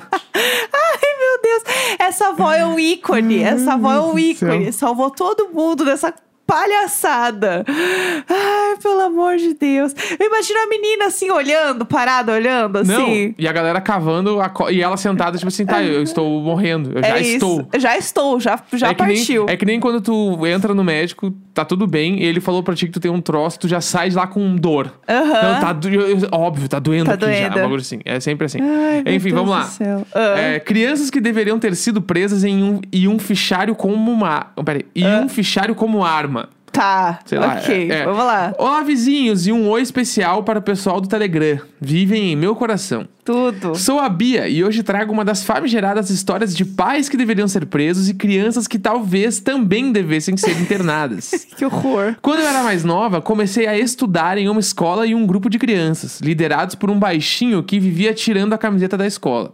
meu 1.20 1.42
Deus! 1.42 1.64
Essa 2.00 2.30
avó 2.30 2.52
é 2.52 2.66
um 2.66 2.80
ícone. 2.80 3.42
Essa 3.42 3.74
avó 3.74 3.94
é 3.94 4.00
um 4.02 4.12
do 4.14 4.20
ícone. 4.20 4.72
Salvou 4.72 5.10
todo 5.10 5.50
mundo 5.54 5.86
dessa 5.86 6.14
palhaçada. 6.50 7.64
Ai, 7.68 8.78
pelo 8.82 9.02
amor 9.02 9.38
de 9.38 9.54
Deus. 9.54 9.94
Eu 10.20 10.28
imagino 10.28 10.60
a 10.60 10.68
menina 10.68 11.06
assim, 11.06 11.30
olhando, 11.30 11.86
parada, 11.86 12.32
olhando, 12.34 12.84
Não, 12.84 13.04
assim. 13.04 13.36
e 13.38 13.48
a 13.48 13.52
galera 13.52 13.80
cavando 13.80 14.42
a 14.42 14.50
co- 14.50 14.70
e 14.70 14.82
ela 14.82 14.98
sentada, 14.98 15.38
tipo 15.38 15.48
assim, 15.48 15.66
tá, 15.66 15.82
eu 15.84 16.02
estou 16.04 16.42
morrendo, 16.42 16.92
eu 16.98 17.02
já 17.04 17.18
é 17.18 17.22
estou. 17.22 17.60
Isso. 17.62 17.70
Já 17.80 17.98
estou, 17.98 18.40
já, 18.40 18.60
já 18.74 18.90
é 18.90 18.94
que 18.94 19.04
nem- 19.06 19.16
partiu. 19.18 19.46
é 19.48 19.56
que 19.58 19.66
nem 19.66 19.80
quando 19.80 20.02
tu 20.02 20.46
entra 20.46 20.74
no 20.74 20.84
médico, 20.84 21.32
tá 21.54 21.64
tudo 21.64 21.86
bem, 21.88 22.20
e 22.22 22.26
ele 22.26 22.40
falou 22.40 22.64
pra 22.64 22.74
ti 22.76 22.88
que 22.88 22.94
tu 22.94 23.00
tem 23.00 23.12
um 23.12 23.22
troço, 23.22 23.60
tu 23.60 23.68
já 23.68 23.82
sai 23.82 24.10
de 24.10 24.16
lá 24.16 24.28
com 24.28 24.56
dor. 24.56 24.92
Aham. 25.08 25.54
Não, 25.54 25.60
tá 25.62 25.74
do- 25.74 25.90
óbvio, 26.32 26.68
tá 26.68 26.80
doendo 26.80 27.06
Tá 27.06 27.14
aqui 27.14 27.26
já. 27.26 27.50
doendo. 27.50 27.60
Bagulho 27.60 27.82
assim. 27.82 28.00
É 28.06 28.20
sempre 28.20 28.46
assim. 28.46 28.60
Ai, 28.62 29.04
Enfim, 29.16 29.32
vamos 29.32 29.50
lá. 29.52 29.70
Ah. 30.14 30.40
É, 30.40 30.60
crianças 30.60 31.10
que 31.10 31.20
deveriam 31.20 31.60
ter 31.60 31.76
sido 31.76 32.02
presas 32.02 32.44
em 32.44 32.64
um, 32.64 32.80
e 32.92 33.08
um 33.08 33.20
fichário 33.20 33.76
como 33.76 34.12
uma. 34.12 34.48
Peraí. 34.64 34.86
E 34.96 35.06
Ah. 35.06 35.22
um 35.24 35.30
fichário 35.30 35.76
como 35.76 36.04
arma. 36.04 36.39
Tá, 36.72 37.20
Sei 37.26 37.38
lá. 37.40 37.56
ok, 37.56 37.92
é- 37.92 37.96
é. 38.00 38.06
vamos 38.06 38.24
lá. 38.24 38.54
Olá, 38.58 38.82
vizinhos, 38.84 39.48
e 39.48 39.52
um 39.52 39.68
oi 39.70 39.82
especial 39.82 40.44
para 40.44 40.60
o 40.60 40.62
pessoal 40.62 41.02
do 41.02 41.08
Telegram. 41.08 41.60
Vivem 41.82 42.32
em 42.32 42.36
meu 42.36 42.56
coração. 42.56 43.08
Tudo. 43.26 43.76
Sou 43.76 44.00
a 44.00 44.08
Bia 44.10 44.48
e 44.48 44.64
hoje 44.64 44.82
trago 44.84 45.12
uma 45.12 45.26
das 45.26 45.44
famigeradas 45.44 46.10
histórias 46.10 46.56
de 46.56 46.64
pais 46.66 47.10
que 47.10 47.18
deveriam 47.18 47.48
ser 47.48 47.66
presos 47.66 48.08
e 48.10 48.14
crianças 48.14 48.68
que 48.68 48.80
talvez 48.80 49.40
também 49.40 49.92
devessem 49.92 50.38
ser 50.38 50.60
internadas. 50.62 51.48
Que 51.60 51.66
horror. 51.66 52.16
Quando 52.22 52.40
eu 52.40 52.48
era 52.48 52.64
mais 52.64 52.84
nova, 52.86 53.22
comecei 53.22 53.68
a 53.68 53.78
estudar 53.78 54.38
em 54.38 54.48
uma 54.48 54.60
escola 54.62 55.06
e 55.06 55.14
um 55.14 55.26
grupo 55.28 55.50
de 55.50 55.60
crianças, 55.60 56.22
liderados 56.22 56.76
por 56.76 56.90
um 56.90 56.98
baixinho 56.98 57.62
que 57.64 57.80
vivia 57.80 58.14
tirando 58.14 58.54
a 58.54 58.58
camiseta 58.58 58.96
da 58.98 59.06
escola. 59.06 59.52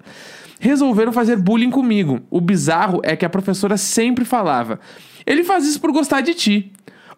Resolveram 0.60 1.12
fazer 1.12 1.36
bullying 1.38 1.72
comigo. 1.72 2.22
O 2.30 2.40
bizarro 2.40 3.00
é 3.04 3.16
que 3.16 3.26
a 3.26 3.30
professora 3.30 3.76
sempre 3.76 4.24
falava: 4.24 4.80
Ele 5.26 5.44
faz 5.44 5.66
isso 5.66 5.82
por 5.82 5.92
gostar 5.92 6.22
de 6.22 6.34
ti. 6.34 6.72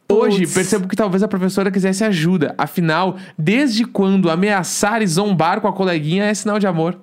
Hoje, 0.10 0.39
Putz. 0.41 0.54
percebo 0.54 0.88
que 0.88 0.96
talvez 0.96 1.22
a 1.22 1.28
professora 1.28 1.70
quisesse 1.70 2.04
ajuda. 2.04 2.56
Afinal, 2.58 3.17
desde 3.38 3.84
quando 3.84 4.30
ameaçar 4.30 5.02
e 5.02 5.08
zombar 5.08 5.60
com 5.60 5.67
a 5.67 5.74
coleguinha 5.74 6.24
é 6.24 6.34
sinal 6.34 6.58
de 6.60 6.65
amor? 6.65 6.98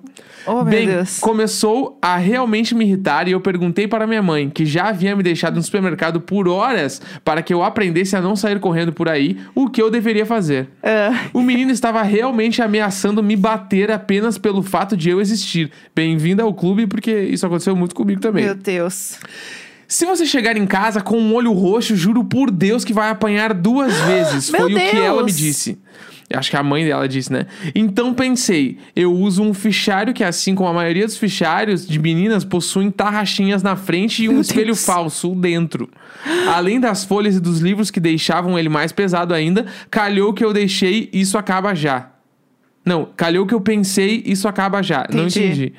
Oh, 0.47 0.55
meu 0.57 0.65
Bem, 0.65 0.87
Deus. 0.87 1.19
começou 1.19 1.97
a 2.01 2.17
realmente 2.17 2.73
me 2.75 2.85
irritar 2.85 3.27
e 3.27 3.31
eu 3.31 3.41
perguntei 3.41 3.87
para 3.87 4.05
minha 4.07 4.21
mãe, 4.21 4.49
que 4.49 4.65
já 4.65 4.89
havia 4.89 5.15
me 5.15 5.23
deixado 5.23 5.55
no 5.55 5.61
supermercado 5.63 6.21
por 6.21 6.47
horas 6.47 7.01
para 7.23 7.41
que 7.41 7.53
eu 7.53 7.63
aprendesse 7.63 8.15
a 8.15 8.21
não 8.21 8.35
sair 8.35 8.59
correndo 8.59 8.93
por 8.93 9.09
aí, 9.09 9.37
o 9.55 9.69
que 9.69 9.81
eu 9.81 9.89
deveria 9.89 10.25
fazer. 10.25 10.67
Ah, 10.83 11.25
O 11.33 11.41
menino 11.41 11.71
estava 11.71 12.01
realmente 12.03 12.61
ameaçando 12.61 13.21
me 13.23 13.35
bater 13.35 13.91
apenas 13.91 14.37
pelo 14.37 14.61
fato 14.61 14.95
de 14.95 15.09
eu 15.09 15.19
existir. 15.19 15.71
Bem-vindo 15.95 16.41
ao 16.43 16.53
clube, 16.53 16.85
porque 16.87 17.11
isso 17.11 17.45
aconteceu 17.45 17.75
muito 17.75 17.95
comigo 17.95 18.21
também. 18.21 18.45
meu 18.45 18.55
Deus. 18.55 19.17
Se 19.87 20.05
você 20.05 20.25
chegar 20.25 20.57
em 20.57 20.65
casa 20.65 21.01
com 21.01 21.17
um 21.17 21.33
olho 21.33 21.51
roxo, 21.53 21.95
juro 21.95 22.23
por 22.23 22.49
Deus 22.49 22.83
que 22.83 22.93
vai 22.93 23.09
apanhar 23.09 23.53
duas 23.53 23.93
vezes. 24.05 24.49
Foi 24.49 24.73
o 24.73 24.75
que 24.75 24.97
ela 24.97 25.21
me 25.23 25.31
Deus! 25.31 25.37
disse. 25.37 25.77
Eu 26.27 26.39
Acho 26.39 26.49
que 26.49 26.57
a 26.57 26.63
mãe 26.63 26.83
dela 26.83 27.07
disse, 27.07 27.31
né? 27.31 27.45
Então 27.75 28.11
pensei, 28.11 28.79
eu 28.95 29.13
uso 29.13 29.43
um 29.43 29.53
fichário 29.53 30.11
que, 30.11 30.23
assim 30.23 30.55
como 30.55 30.67
a 30.67 30.73
maioria 30.73 31.05
dos 31.05 31.17
fichários 31.17 31.87
de 31.87 31.99
meninas, 31.99 32.43
possuem 32.43 32.89
tarraxinhas 32.89 33.61
na 33.61 33.75
frente 33.75 34.23
e 34.23 34.29
um 34.29 34.33
Meu 34.33 34.41
espelho 34.41 34.65
Deus. 34.65 34.83
falso 34.83 35.35
dentro. 35.35 35.87
Além 36.51 36.79
das 36.79 37.03
folhas 37.03 37.35
e 37.35 37.39
dos 37.39 37.59
livros 37.59 37.91
que 37.91 37.99
deixavam 37.99 38.57
ele 38.57 38.69
mais 38.69 38.91
pesado 38.91 39.35
ainda, 39.35 39.67
calhou 39.91 40.33
que 40.33 40.43
eu 40.43 40.51
deixei 40.51 41.09
isso 41.13 41.37
acaba 41.37 41.75
já. 41.75 42.09
Não, 42.83 43.07
calhou 43.15 43.45
que 43.45 43.53
eu 43.53 43.61
pensei 43.61 44.23
isso 44.25 44.47
acaba 44.47 44.81
já. 44.81 45.05
Não 45.11 45.27
Entendi. 45.27 45.73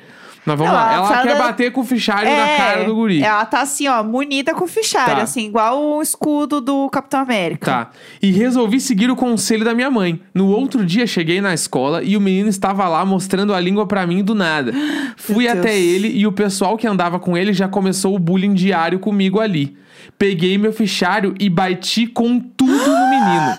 Vamos 0.55 0.71
Não, 0.73 0.79
lá. 0.79 0.93
Ela 0.93 1.07
fala 1.07 1.21
quer 1.23 1.33
da- 1.37 1.43
bater 1.43 1.71
com 1.71 1.81
o 1.81 1.83
fichário 1.83 2.29
na 2.29 2.47
cara 2.57 2.83
do 2.85 2.95
guri. 2.95 3.21
Ela 3.23 3.45
tá 3.45 3.61
assim, 3.61 3.87
ó, 3.87 4.03
munida 4.03 4.53
com 4.53 4.67
fichário, 4.67 5.15
Tá. 5.17 5.21
assim, 5.23 5.45
igual 5.47 5.81
o 5.81 6.01
escudo 6.01 6.61
do 6.61 6.89
Capitão 6.89 7.19
América. 7.19 7.65
Tá. 7.65 7.89
E 8.21 8.31
resolvi 8.31 8.79
seguir 8.79 9.09
o 9.11 9.15
conselho 9.15 9.65
da 9.65 9.73
minha 9.73 9.89
mãe. 9.91 10.19
No 10.33 10.47
outro 10.47 10.85
dia 10.85 11.05
cheguei 11.07 11.41
na 11.41 11.53
escola 11.53 12.01
e 12.03 12.15
o 12.15 12.21
menino 12.21 12.47
estava 12.49 12.87
lá 12.87 13.03
mostrando 13.05 13.53
a 13.53 13.59
língua 13.59 13.85
pra 13.87 14.05
mim 14.07 14.23
do 14.23 14.33
nada. 14.35 14.71
Fui 15.17 15.47
até 15.47 15.77
ele 15.77 16.09
e 16.17 16.25
o 16.25 16.31
pessoal 16.31 16.77
que 16.77 16.87
andava 16.87 17.19
com 17.19 17.37
ele 17.37 17.51
já 17.53 17.67
começou 17.67 18.15
o 18.15 18.19
bullying 18.19 18.53
diário 18.53 18.99
comigo 18.99 19.39
ali. 19.39 19.75
Peguei 20.17 20.57
meu 20.57 20.71
fichário 20.73 21.35
e 21.39 21.49
bati 21.49 22.07
com 22.07 22.39
tudo 22.39 22.71
no 22.91 23.09
menino. 23.09 23.57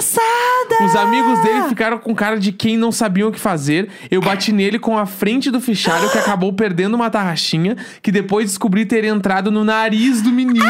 Passada! 0.00 0.82
Os 0.86 0.96
amigos 0.96 1.42
dele 1.42 1.68
ficaram 1.68 1.98
com 1.98 2.14
cara 2.14 2.40
de 2.40 2.52
quem 2.52 2.74
não 2.78 2.90
sabiam 2.90 3.28
o 3.28 3.32
que 3.32 3.38
fazer. 3.38 3.90
Eu 4.10 4.22
bati 4.22 4.50
nele 4.50 4.78
com 4.78 4.96
a 4.96 5.04
frente 5.04 5.50
do 5.50 5.60
fichário 5.60 6.10
que 6.10 6.16
acabou 6.16 6.54
perdendo 6.54 6.94
uma 6.94 7.10
tarraxinha 7.10 7.76
que 8.00 8.10
depois 8.10 8.46
descobri 8.46 8.86
ter 8.86 9.04
entrado 9.04 9.50
no 9.50 9.62
nariz 9.62 10.22
do 10.22 10.32
menino. 10.32 10.64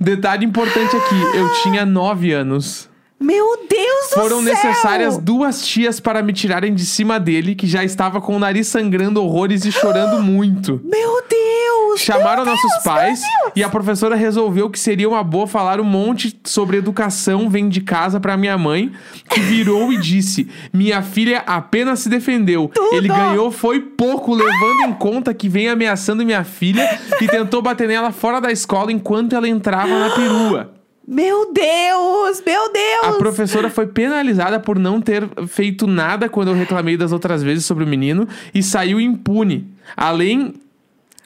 Detalhe 0.00 0.46
importante 0.46 0.94
aqui, 0.94 1.20
eu 1.34 1.52
tinha 1.54 1.84
9 1.84 2.30
anos. 2.30 2.88
Meu 3.18 3.66
Deus 3.68 4.10
do 4.10 4.20
Foram 4.20 4.44
céu! 4.44 4.54
necessárias 4.54 5.18
duas 5.18 5.66
tias 5.66 5.98
para 5.98 6.22
me 6.22 6.32
tirarem 6.32 6.72
de 6.72 6.86
cima 6.86 7.18
dele, 7.18 7.56
que 7.56 7.66
já 7.66 7.82
estava 7.82 8.20
com 8.20 8.36
o 8.36 8.38
nariz 8.38 8.68
sangrando 8.68 9.20
horrores 9.20 9.64
e 9.64 9.72
chorando 9.72 10.22
muito. 10.22 10.80
Meu 10.84 11.20
Deus! 11.28 11.65
Chamaram 11.96 12.44
meu 12.44 12.52
nossos 12.52 12.70
Deus, 12.70 12.84
pais 12.84 13.20
Deus. 13.20 13.52
e 13.56 13.64
a 13.64 13.68
professora 13.68 14.14
resolveu 14.14 14.70
que 14.70 14.78
seria 14.78 15.08
uma 15.08 15.22
boa 15.22 15.46
falar 15.46 15.80
um 15.80 15.84
monte 15.84 16.38
sobre 16.44 16.76
educação 16.76 17.48
vem 17.48 17.68
de 17.68 17.80
casa 17.80 18.20
para 18.20 18.36
minha 18.36 18.56
mãe, 18.58 18.92
que 19.28 19.40
virou 19.40 19.92
e 19.92 19.98
disse: 19.98 20.48
"Minha 20.72 21.02
filha 21.02 21.42
apenas 21.46 22.00
se 22.00 22.08
defendeu. 22.08 22.70
Tudo. 22.72 22.94
Ele 22.96 23.08
ganhou 23.08 23.50
foi 23.50 23.80
pouco, 23.80 24.34
levando 24.34 24.82
em 24.88 24.92
conta 24.92 25.34
que 25.34 25.48
vem 25.48 25.68
ameaçando 25.68 26.24
minha 26.24 26.44
filha 26.44 26.98
e 27.20 27.26
tentou 27.26 27.62
bater 27.62 27.88
nela 27.88 28.12
fora 28.12 28.40
da 28.40 28.52
escola 28.52 28.92
enquanto 28.92 29.34
ela 29.34 29.48
entrava 29.48 29.98
na 29.98 30.10
perua." 30.10 30.76
Meu 31.08 31.52
Deus! 31.52 32.42
Meu 32.44 32.72
Deus! 32.72 33.04
A 33.04 33.12
professora 33.12 33.70
foi 33.70 33.86
penalizada 33.86 34.58
por 34.58 34.76
não 34.76 35.00
ter 35.00 35.22
feito 35.46 35.86
nada 35.86 36.28
quando 36.28 36.48
eu 36.48 36.54
reclamei 36.54 36.96
das 36.96 37.12
outras 37.12 37.44
vezes 37.44 37.64
sobre 37.64 37.84
o 37.84 37.86
menino 37.86 38.26
e 38.52 38.60
saiu 38.60 38.98
impune. 38.98 39.72
Além 39.96 40.54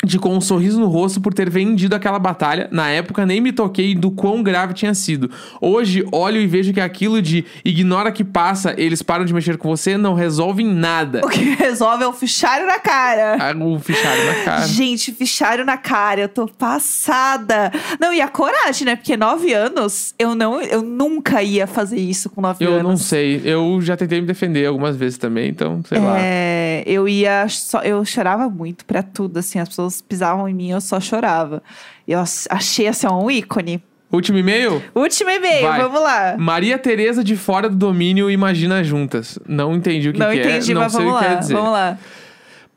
de 0.04 0.18
com 0.18 0.34
um 0.34 0.40
sorriso 0.40 0.80
no 0.80 0.86
rosto 0.86 1.20
por 1.20 1.34
ter 1.34 1.50
vendido 1.50 1.94
aquela 1.94 2.18
batalha, 2.18 2.68
na 2.72 2.88
época 2.88 3.26
nem 3.26 3.40
me 3.40 3.52
toquei 3.52 3.94
do 3.94 4.10
quão 4.10 4.42
grave 4.42 4.72
tinha 4.72 4.94
sido. 4.94 5.30
Hoje 5.60 6.04
olho 6.10 6.40
e 6.40 6.46
vejo 6.46 6.72
que 6.72 6.80
aquilo 6.80 7.20
de 7.20 7.44
ignora 7.64 8.10
que 8.10 8.24
passa, 8.24 8.74
eles 8.78 9.02
param 9.02 9.24
de 9.24 9.34
mexer 9.34 9.58
com 9.58 9.68
você, 9.68 9.96
não 9.98 10.14
resolve 10.14 10.62
em 10.62 10.72
nada. 10.72 11.20
O 11.24 11.28
que 11.28 11.54
resolve 11.54 12.02
é 12.04 12.06
o 12.06 12.12
fichário 12.12 12.66
na 12.66 12.78
cara. 12.78 13.36
Ah, 13.38 13.54
O 13.64 13.78
fichário 13.78 14.24
na 14.26 14.34
cara. 14.44 14.66
Gente, 14.66 15.12
fichário 15.12 15.64
na 15.64 15.76
cara, 15.76 16.22
eu 16.22 16.28
tô 16.28 16.46
passada. 16.48 17.70
Não, 18.00 18.12
e 18.12 18.20
a 18.20 18.28
coragem, 18.28 18.86
né? 18.86 18.96
Porque 18.96 19.16
nove 19.16 19.52
anos, 19.52 20.14
eu 20.18 20.34
não, 20.34 20.60
eu 20.62 20.82
nunca 20.82 21.42
ia 21.42 21.66
fazer 21.66 21.98
isso 21.98 22.30
com 22.30 22.40
nove 22.40 22.64
Eu 22.64 22.72
anos. 22.74 22.82
não 22.84 22.96
sei, 22.96 23.40
eu 23.44 23.78
já 23.82 23.96
tentei 23.96 24.20
me 24.20 24.26
defender 24.26 24.66
algumas 24.66 24.96
vezes 24.96 25.18
também, 25.18 25.48
então, 25.50 25.82
sei 25.86 25.98
lá. 25.98 26.16
É, 26.18 26.82
eu 26.86 27.08
ia 27.08 27.46
só, 27.48 27.80
eu 27.82 28.04
chorava 28.04 28.48
muito 28.48 28.84
pra 28.84 29.02
tudo, 29.02 29.38
assim, 29.38 29.58
as 29.58 29.68
pessoas 29.68 29.89
pisavam 30.00 30.46
em 30.48 30.55
mim, 30.55 30.70
eu 30.70 30.81
só 30.81 31.00
chorava. 31.00 31.62
Eu 32.07 32.20
ach- 32.20 32.46
achei 32.50 32.87
assim 32.87 33.07
um 33.07 33.31
ícone. 33.31 33.83
Último 34.12 34.38
e-mail? 34.38 34.83
Último 34.94 35.31
e-mail, 35.31 35.68
Vai. 35.68 35.81
vamos 35.83 36.03
lá. 36.03 36.35
Maria 36.37 36.76
Tereza 36.76 37.22
de 37.22 37.37
fora 37.37 37.68
do 37.68 37.76
domínio 37.76 38.29
imagina 38.29 38.83
juntas. 38.83 39.38
Não 39.46 39.74
entendi 39.74 40.09
o 40.09 40.12
que, 40.12 40.18
não 40.18 40.31
que 40.31 40.38
entendi, 40.40 40.72
é, 40.72 40.74
não 40.74 40.81
mas 40.83 40.92
sei 40.92 41.05
vamos 41.05 41.14
lá, 41.22 41.40
vamos 41.40 41.70
lá. 41.72 41.98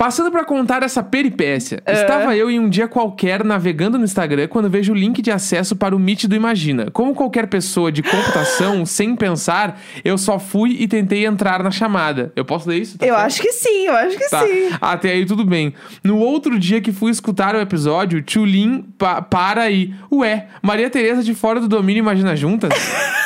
Passando 0.03 0.29
pra 0.31 0.43
contar 0.43 0.83
essa 0.83 1.01
peripécia. 1.01 1.81
É. 1.85 1.93
Estava 1.93 2.35
eu 2.35 2.51
em 2.51 2.59
um 2.59 2.67
dia 2.67 2.89
qualquer 2.89 3.41
navegando 3.41 3.97
no 3.97 4.03
Instagram 4.03 4.49
quando 4.49 4.69
vejo 4.69 4.91
o 4.91 4.95
link 4.95 5.21
de 5.21 5.31
acesso 5.31 5.77
para 5.77 5.95
o 5.95 5.99
Meet 5.99 6.25
do 6.25 6.35
Imagina. 6.35 6.91
Como 6.91 7.15
qualquer 7.15 7.47
pessoa 7.47 7.89
de 7.89 8.03
computação, 8.03 8.83
sem 8.85 9.15
pensar, 9.15 9.79
eu 10.03 10.17
só 10.17 10.37
fui 10.37 10.75
e 10.77 10.89
tentei 10.89 11.25
entrar 11.25 11.63
na 11.63 11.71
chamada. 11.71 12.33
Eu 12.35 12.43
posso 12.43 12.67
ler 12.67 12.81
isso? 12.81 12.97
Tá 12.97 13.05
Eu 13.05 13.13
certo? 13.13 13.25
acho 13.27 13.41
que 13.43 13.51
sim, 13.53 13.85
eu 13.85 13.95
acho 13.95 14.17
que 14.17 14.29
Tá, 14.29 14.45
sim. 14.45 14.71
até 14.81 15.11
aí 15.11 15.25
tudo 15.25 15.45
bem. 15.45 15.73
No 16.03 16.17
outro 16.17 16.59
dia 16.59 16.81
que 16.81 16.91
fui 16.91 17.09
escutar 17.09 17.55
o 17.55 17.61
episódio, 17.61 18.21
Tchulin 18.21 18.81
pa 18.97 19.21
para 19.21 19.61
aí. 19.61 19.93
Ué, 20.11 20.47
Maria 20.61 20.89
Tereza 20.89 21.23
de 21.23 21.33
fora 21.33 21.61
do 21.61 21.67
domínio 21.69 22.01
Imagina 22.01 22.35
Juntas? 22.35 22.73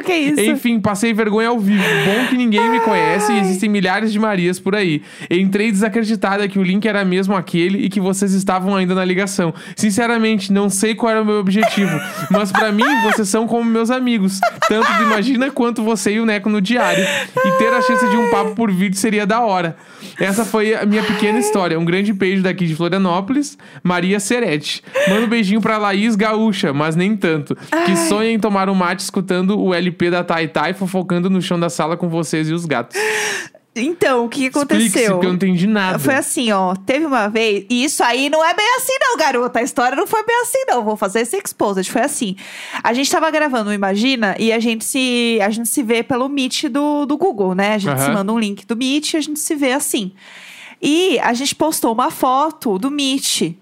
O 0.00 0.02
que 0.02 0.12
é 0.12 0.18
isso. 0.18 0.40
Enfim, 0.40 0.80
passei 0.80 1.12
vergonha 1.12 1.48
ao 1.48 1.60
vivo. 1.60 1.82
Bom 2.06 2.26
que 2.28 2.34
ninguém 2.34 2.70
me 2.70 2.80
conhece 2.80 3.30
e 3.32 3.38
existem 3.38 3.68
milhares 3.68 4.10
de 4.10 4.18
Marias 4.18 4.58
por 4.58 4.74
aí. 4.74 5.02
Entrei 5.30 5.70
desacreditada 5.70 6.48
que 6.48 6.58
o 6.58 6.62
link 6.62 6.86
era 6.86 7.04
mesmo 7.04 7.36
aquele 7.36 7.84
e 7.84 7.90
que 7.90 8.00
vocês 8.00 8.32
estavam 8.32 8.74
ainda 8.74 8.94
na 8.94 9.04
ligação. 9.04 9.52
Sinceramente, 9.76 10.50
não 10.52 10.70
sei 10.70 10.94
qual 10.94 11.10
era 11.10 11.22
o 11.22 11.24
meu 11.24 11.38
objetivo, 11.38 12.00
mas 12.32 12.50
pra 12.50 12.72
mim 12.72 12.84
vocês 13.02 13.28
são 13.28 13.46
como 13.46 13.62
meus 13.62 13.90
amigos, 13.90 14.40
tanto 14.66 14.90
do 14.94 15.02
Imagina 15.02 15.50
quanto 15.50 15.82
você 15.82 16.12
e 16.12 16.20
o 16.20 16.24
Neco 16.24 16.48
no 16.48 16.62
diário. 16.62 17.04
E 17.36 17.58
ter 17.58 17.72
a 17.74 17.82
chance 17.82 18.08
de 18.08 18.16
um 18.16 18.30
papo 18.30 18.54
por 18.54 18.72
vídeo 18.72 18.96
seria 18.96 19.26
da 19.26 19.40
hora. 19.40 19.76
Essa 20.18 20.44
foi 20.44 20.74
a 20.74 20.86
minha 20.86 21.02
pequena 21.02 21.38
história. 21.38 21.78
Um 21.78 21.84
grande 21.84 22.12
beijo 22.12 22.42
daqui 22.42 22.66
de 22.66 22.74
Florianópolis, 22.74 23.58
Maria 23.82 24.18
Serete. 24.18 24.82
Manda 25.08 25.26
um 25.26 25.28
beijinho 25.28 25.60
pra 25.60 25.76
Laís 25.76 26.16
Gaúcha, 26.16 26.72
mas 26.72 26.96
nem 26.96 27.16
tanto. 27.16 27.56
Que 27.84 27.96
sonha 27.96 28.30
em 28.30 28.38
tomar 28.38 28.70
um 28.70 28.74
mate 28.74 29.00
escutando 29.00 29.58
o 29.58 29.74
LP 29.90 30.10
da 30.10 30.22
Tai 30.24 30.48
Tai 30.48 30.72
fofocando 30.74 31.28
no 31.28 31.42
chão 31.42 31.58
da 31.58 31.68
sala 31.68 31.96
com 31.96 32.08
vocês 32.08 32.48
e 32.48 32.52
os 32.52 32.64
gatos. 32.64 32.96
Então, 33.74 34.24
o 34.24 34.28
que 34.28 34.46
aconteceu? 34.48 35.12
porque 35.12 35.26
eu 35.26 35.28
não 35.28 35.36
entendi 35.36 35.66
nada. 35.66 35.98
Foi 35.98 36.14
assim, 36.14 36.50
ó. 36.50 36.74
Teve 36.74 37.06
uma 37.06 37.28
vez. 37.28 37.64
E 37.70 37.84
isso 37.84 38.02
aí 38.02 38.28
não 38.28 38.44
é 38.44 38.52
bem 38.52 38.66
assim, 38.76 38.92
não, 39.00 39.16
garota. 39.16 39.60
A 39.60 39.62
história 39.62 39.96
não 39.96 40.08
foi 40.08 40.24
bem 40.24 40.40
assim, 40.42 40.64
não. 40.66 40.82
Vou 40.84 40.96
fazer 40.96 41.20
esse 41.20 41.36
exposed. 41.36 41.88
Foi 41.90 42.02
assim. 42.02 42.34
A 42.82 42.92
gente 42.92 43.08
tava 43.10 43.30
gravando 43.30 43.70
o 43.70 43.72
Imagina 43.72 44.34
e 44.40 44.52
a 44.52 44.58
gente 44.58 44.84
se, 44.84 45.38
a 45.40 45.50
gente 45.50 45.68
se 45.68 45.82
vê 45.84 46.02
pelo 46.02 46.28
Meet 46.28 46.64
do, 46.64 47.06
do 47.06 47.16
Google, 47.16 47.54
né? 47.54 47.74
A 47.74 47.78
gente 47.78 47.92
Aham. 47.96 48.04
se 48.06 48.10
manda 48.10 48.32
um 48.32 48.38
link 48.38 48.66
do 48.66 48.76
Meet 48.76 49.12
e 49.14 49.16
a 49.18 49.20
gente 49.20 49.38
se 49.38 49.54
vê 49.54 49.72
assim. 49.72 50.12
E 50.82 51.18
a 51.20 51.32
gente 51.32 51.54
postou 51.54 51.92
uma 51.92 52.10
foto 52.10 52.76
do 52.76 52.90
Meet 52.90 53.52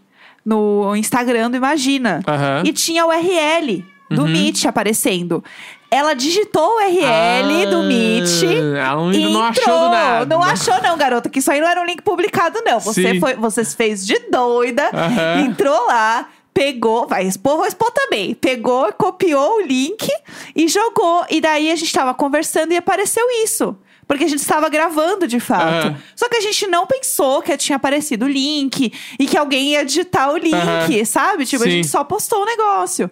no 0.44 0.96
Instagram 0.96 1.50
do 1.50 1.56
Imagina. 1.58 2.22
Aham. 2.26 2.62
E 2.64 2.72
tinha 2.72 3.04
o 3.04 3.08
URL 3.10 3.84
do 4.10 4.22
Uhum. 4.22 4.28
Meet 4.28 4.64
aparecendo. 4.64 5.44
Ela 5.90 6.12
digitou 6.14 6.62
o 6.68 6.76
URL 6.76 7.66
do 7.70 7.76
Ah, 7.78 7.82
Meet. 7.82 8.42
ela 8.76 8.96
não- 8.96 9.12
e 9.12 9.32
não 9.32 9.42
achou 9.42 9.62
entrou. 9.62 9.78
do 9.80 9.88
nada. 9.90 10.26
Não 10.26 10.42
achou, 10.42 10.82
não, 10.82 10.98
garota, 10.98 11.30
que 11.30 11.38
isso 11.38 11.50
aí 11.50 11.60
não 11.60 11.68
era 11.68 11.80
um 11.80 11.84
link 11.84 12.02
publicado, 12.02 12.60
não. 12.64 12.78
Você 12.78 13.12
Sim. 13.14 13.20
foi, 13.20 13.34
você 13.34 13.64
se 13.64 13.74
fez 13.74 14.06
de 14.06 14.18
doida, 14.30 14.90
Aham. 14.92 15.40
entrou 15.46 15.86
lá. 15.86 16.26
Pegou, 16.52 17.06
vai 17.06 17.24
expor, 17.24 17.56
vou 17.56 17.66
expor 17.66 17.90
também. 17.92 18.34
Pegou, 18.34 18.92
copiou 18.94 19.58
o 19.58 19.60
link 19.60 20.08
e 20.56 20.66
jogou. 20.66 21.24
E 21.30 21.40
daí 21.40 21.70
a 21.70 21.76
gente 21.76 21.92
tava 21.92 22.12
conversando 22.12 22.72
e 22.72 22.76
apareceu 22.76 23.24
isso. 23.44 23.76
Porque 24.08 24.24
a 24.24 24.28
gente 24.28 24.40
estava 24.40 24.68
gravando 24.70 25.28
de 25.28 25.38
fato. 25.38 25.88
Aham. 25.88 25.96
Só 26.16 26.28
que 26.30 26.36
a 26.36 26.40
gente 26.40 26.66
não 26.66 26.86
pensou 26.86 27.42
que 27.42 27.54
tinha 27.58 27.76
aparecido 27.76 28.24
o 28.24 28.28
link 28.28 28.90
e 29.20 29.26
que 29.26 29.36
alguém 29.36 29.72
ia 29.72 29.84
digitar 29.84 30.32
o 30.32 30.38
link, 30.38 30.54
Aham. 30.54 31.04
sabe? 31.04 31.44
Tipo, 31.44 31.62
a 31.62 31.66
Sim. 31.66 31.72
gente 31.72 31.88
só 31.88 32.02
postou 32.02 32.42
o 32.42 32.46
negócio. 32.46 33.10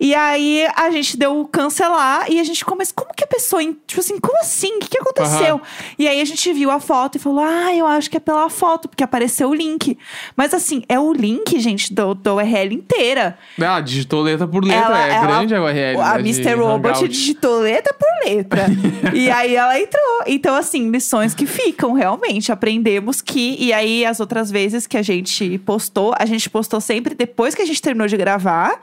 E 0.00 0.12
aí 0.14 0.66
a 0.74 0.90
gente 0.90 1.16
deu 1.16 1.48
cancelar 1.50 2.30
e 2.30 2.40
a 2.40 2.44
gente 2.44 2.64
começou. 2.64 2.94
Como 2.96 3.14
que 3.14 3.22
a 3.24 3.26
pessoa. 3.28 3.62
Tipo 3.86 4.00
assim, 4.00 4.18
como 4.18 4.38
assim? 4.40 4.76
O 4.76 4.80
que, 4.80 4.88
que 4.88 4.98
aconteceu? 4.98 5.54
Aham. 5.56 5.60
E 5.98 6.08
aí 6.08 6.20
a 6.20 6.24
gente 6.24 6.52
viu 6.52 6.70
a 6.70 6.80
foto 6.80 7.16
e 7.16 7.18
falou: 7.20 7.40
Ah, 7.44 7.72
eu 7.74 7.86
acho 7.86 8.10
que 8.10 8.16
é 8.16 8.20
pela 8.20 8.50
foto, 8.50 8.88
porque 8.88 9.04
apareceu 9.04 9.48
o 9.50 9.54
link. 9.54 9.96
Mas 10.36 10.52
assim, 10.52 10.82
é 10.88 10.98
o 10.98 11.12
link, 11.12 11.58
gente, 11.60 11.94
do, 11.94 12.12
do 12.14 12.34
URL 12.34 12.74
inteira. 12.74 13.38
Ela 13.56 13.80
digitou 13.80 14.20
letra 14.20 14.48
por 14.48 14.64
letra, 14.64 14.84
Ela- 14.84 15.06
é 15.06 15.10
ela- 15.14 15.26
grande 15.26 15.54
a 15.54 15.62
URL. 15.62 16.00
A 16.00 16.14
né, 16.14 16.20
Mr. 16.20 16.54
Robot 16.54 17.06
digitou 17.08 17.60
letra 17.60 17.94
por 17.94 18.08
letra. 18.24 18.66
e 19.12 19.30
aí 19.32 19.54
ela 19.54 19.78
entrou. 19.78 20.22
Então, 20.26 20.54
assim, 20.54 20.90
lições 20.90 21.34
que 21.34 21.46
ficam, 21.46 21.92
realmente. 21.92 22.50
Aprendemos 22.50 23.20
que. 23.20 23.56
E 23.58 23.72
aí, 23.72 24.04
as 24.04 24.20
outras 24.20 24.50
vezes 24.50 24.86
que 24.86 24.96
a 24.96 25.02
gente 25.02 25.58
postou, 25.58 26.14
a 26.18 26.26
gente 26.26 26.48
postou 26.48 26.80
sempre 26.80 27.14
depois 27.14 27.54
que 27.54 27.62
a 27.62 27.66
gente 27.66 27.80
terminou 27.82 28.06
de 28.08 28.16
gravar. 28.16 28.80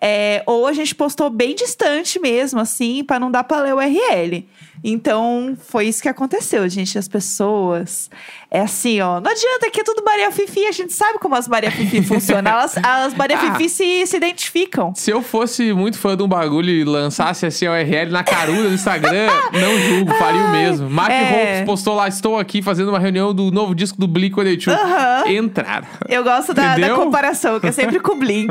é, 0.00 0.42
ou 0.46 0.66
a 0.66 0.72
gente 0.72 0.94
postou 0.94 1.28
bem 1.28 1.54
distante 1.54 2.18
mesmo, 2.18 2.58
assim, 2.58 3.04
pra 3.04 3.20
não 3.20 3.30
dar 3.30 3.44
pra 3.44 3.60
ler 3.60 3.74
o 3.74 3.76
URL. 3.76 4.46
Então, 4.82 5.56
foi 5.68 5.86
isso 5.86 6.02
que 6.02 6.08
aconteceu, 6.08 6.68
gente. 6.68 6.98
As 6.98 7.08
pessoas. 7.08 8.10
É 8.50 8.60
assim, 8.60 9.00
ó. 9.00 9.20
Não 9.20 9.30
adianta 9.30 9.70
que 9.70 9.80
é 9.80 9.84
tudo 9.84 10.02
Maria 10.04 10.30
Fifi. 10.32 10.66
A 10.66 10.72
gente 10.72 10.92
sabe 10.92 11.18
como 11.18 11.34
as 11.34 11.46
Maria 11.46 11.70
Fifi 11.70 12.02
funcionam. 12.06 12.50
Elas, 12.50 12.76
as 12.82 13.14
Maria 13.14 13.36
Ah. 13.38 13.54
Fifi 13.54 13.68
se, 13.68 14.06
se 14.06 14.16
identificam. 14.16 14.92
Se 14.94 15.10
eu 15.10 15.22
fosse 15.22 15.72
muito 15.72 15.98
fã 15.98 16.16
de 16.16 16.22
um 16.22 16.28
bagulho 16.28 16.70
e 16.70 16.84
lançasse 16.84 17.46
assim 17.46 17.66
a 17.66 17.72
URL 17.72 18.10
na 18.10 18.24
caruda 18.24 18.68
do 18.68 18.74
Instagram, 18.74 19.28
não 19.52 19.78
julgo, 19.78 20.12
faria 20.14 20.40
o 20.42 20.50
mesmo. 20.50 20.90
Mark 20.90 21.10
é. 21.10 21.30
Holmes 21.30 21.66
postou 21.66 21.94
lá, 21.94 22.08
estou 22.08 22.38
aqui 22.38 22.60
fazendo 22.62 22.88
uma 22.88 22.98
reunião 22.98 23.32
do 23.34 23.50
novo 23.50 23.74
disco 23.74 23.98
do 23.98 24.08
Blink-182. 24.08 24.72
Aham. 24.72 25.28
Entrar. 25.30 25.84
Eu 26.08 26.24
gosto 26.24 26.52
da, 26.54 26.76
da 26.76 26.94
comparação, 26.94 27.60
que 27.60 27.66
é 27.68 27.72
sempre 27.72 28.00
com 28.00 28.12
o 28.12 28.16
Blink. 28.16 28.50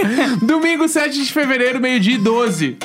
Domingo, 0.42 0.88
7 0.88 1.24
de 1.24 1.32
fevereiro, 1.32 1.80
meio-dia 1.80 2.14
e 2.14 2.18
12. 2.18 2.78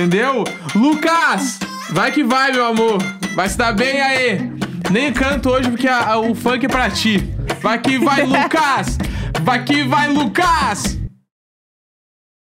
Entendeu? 0.00 0.44
Lucas! 0.74 1.58
Vai 1.90 2.10
que 2.10 2.24
vai, 2.24 2.52
meu 2.52 2.64
amor. 2.64 2.96
Vai 3.34 3.46
se 3.50 3.58
dar 3.58 3.72
bem 3.74 4.00
aí. 4.00 4.50
Nem 4.90 5.12
canto 5.12 5.50
hoje 5.50 5.68
porque 5.68 5.86
a- 5.86 6.12
a- 6.12 6.18
o 6.18 6.34
funk 6.34 6.64
é 6.64 6.68
pra 6.70 6.88
ti. 6.88 7.22
Vai 7.60 7.78
que 7.78 7.98
vai, 7.98 8.22
Lucas! 8.24 8.96
Vai 9.42 9.62
que 9.62 9.82
vai, 9.84 10.08
Lucas! 10.08 10.96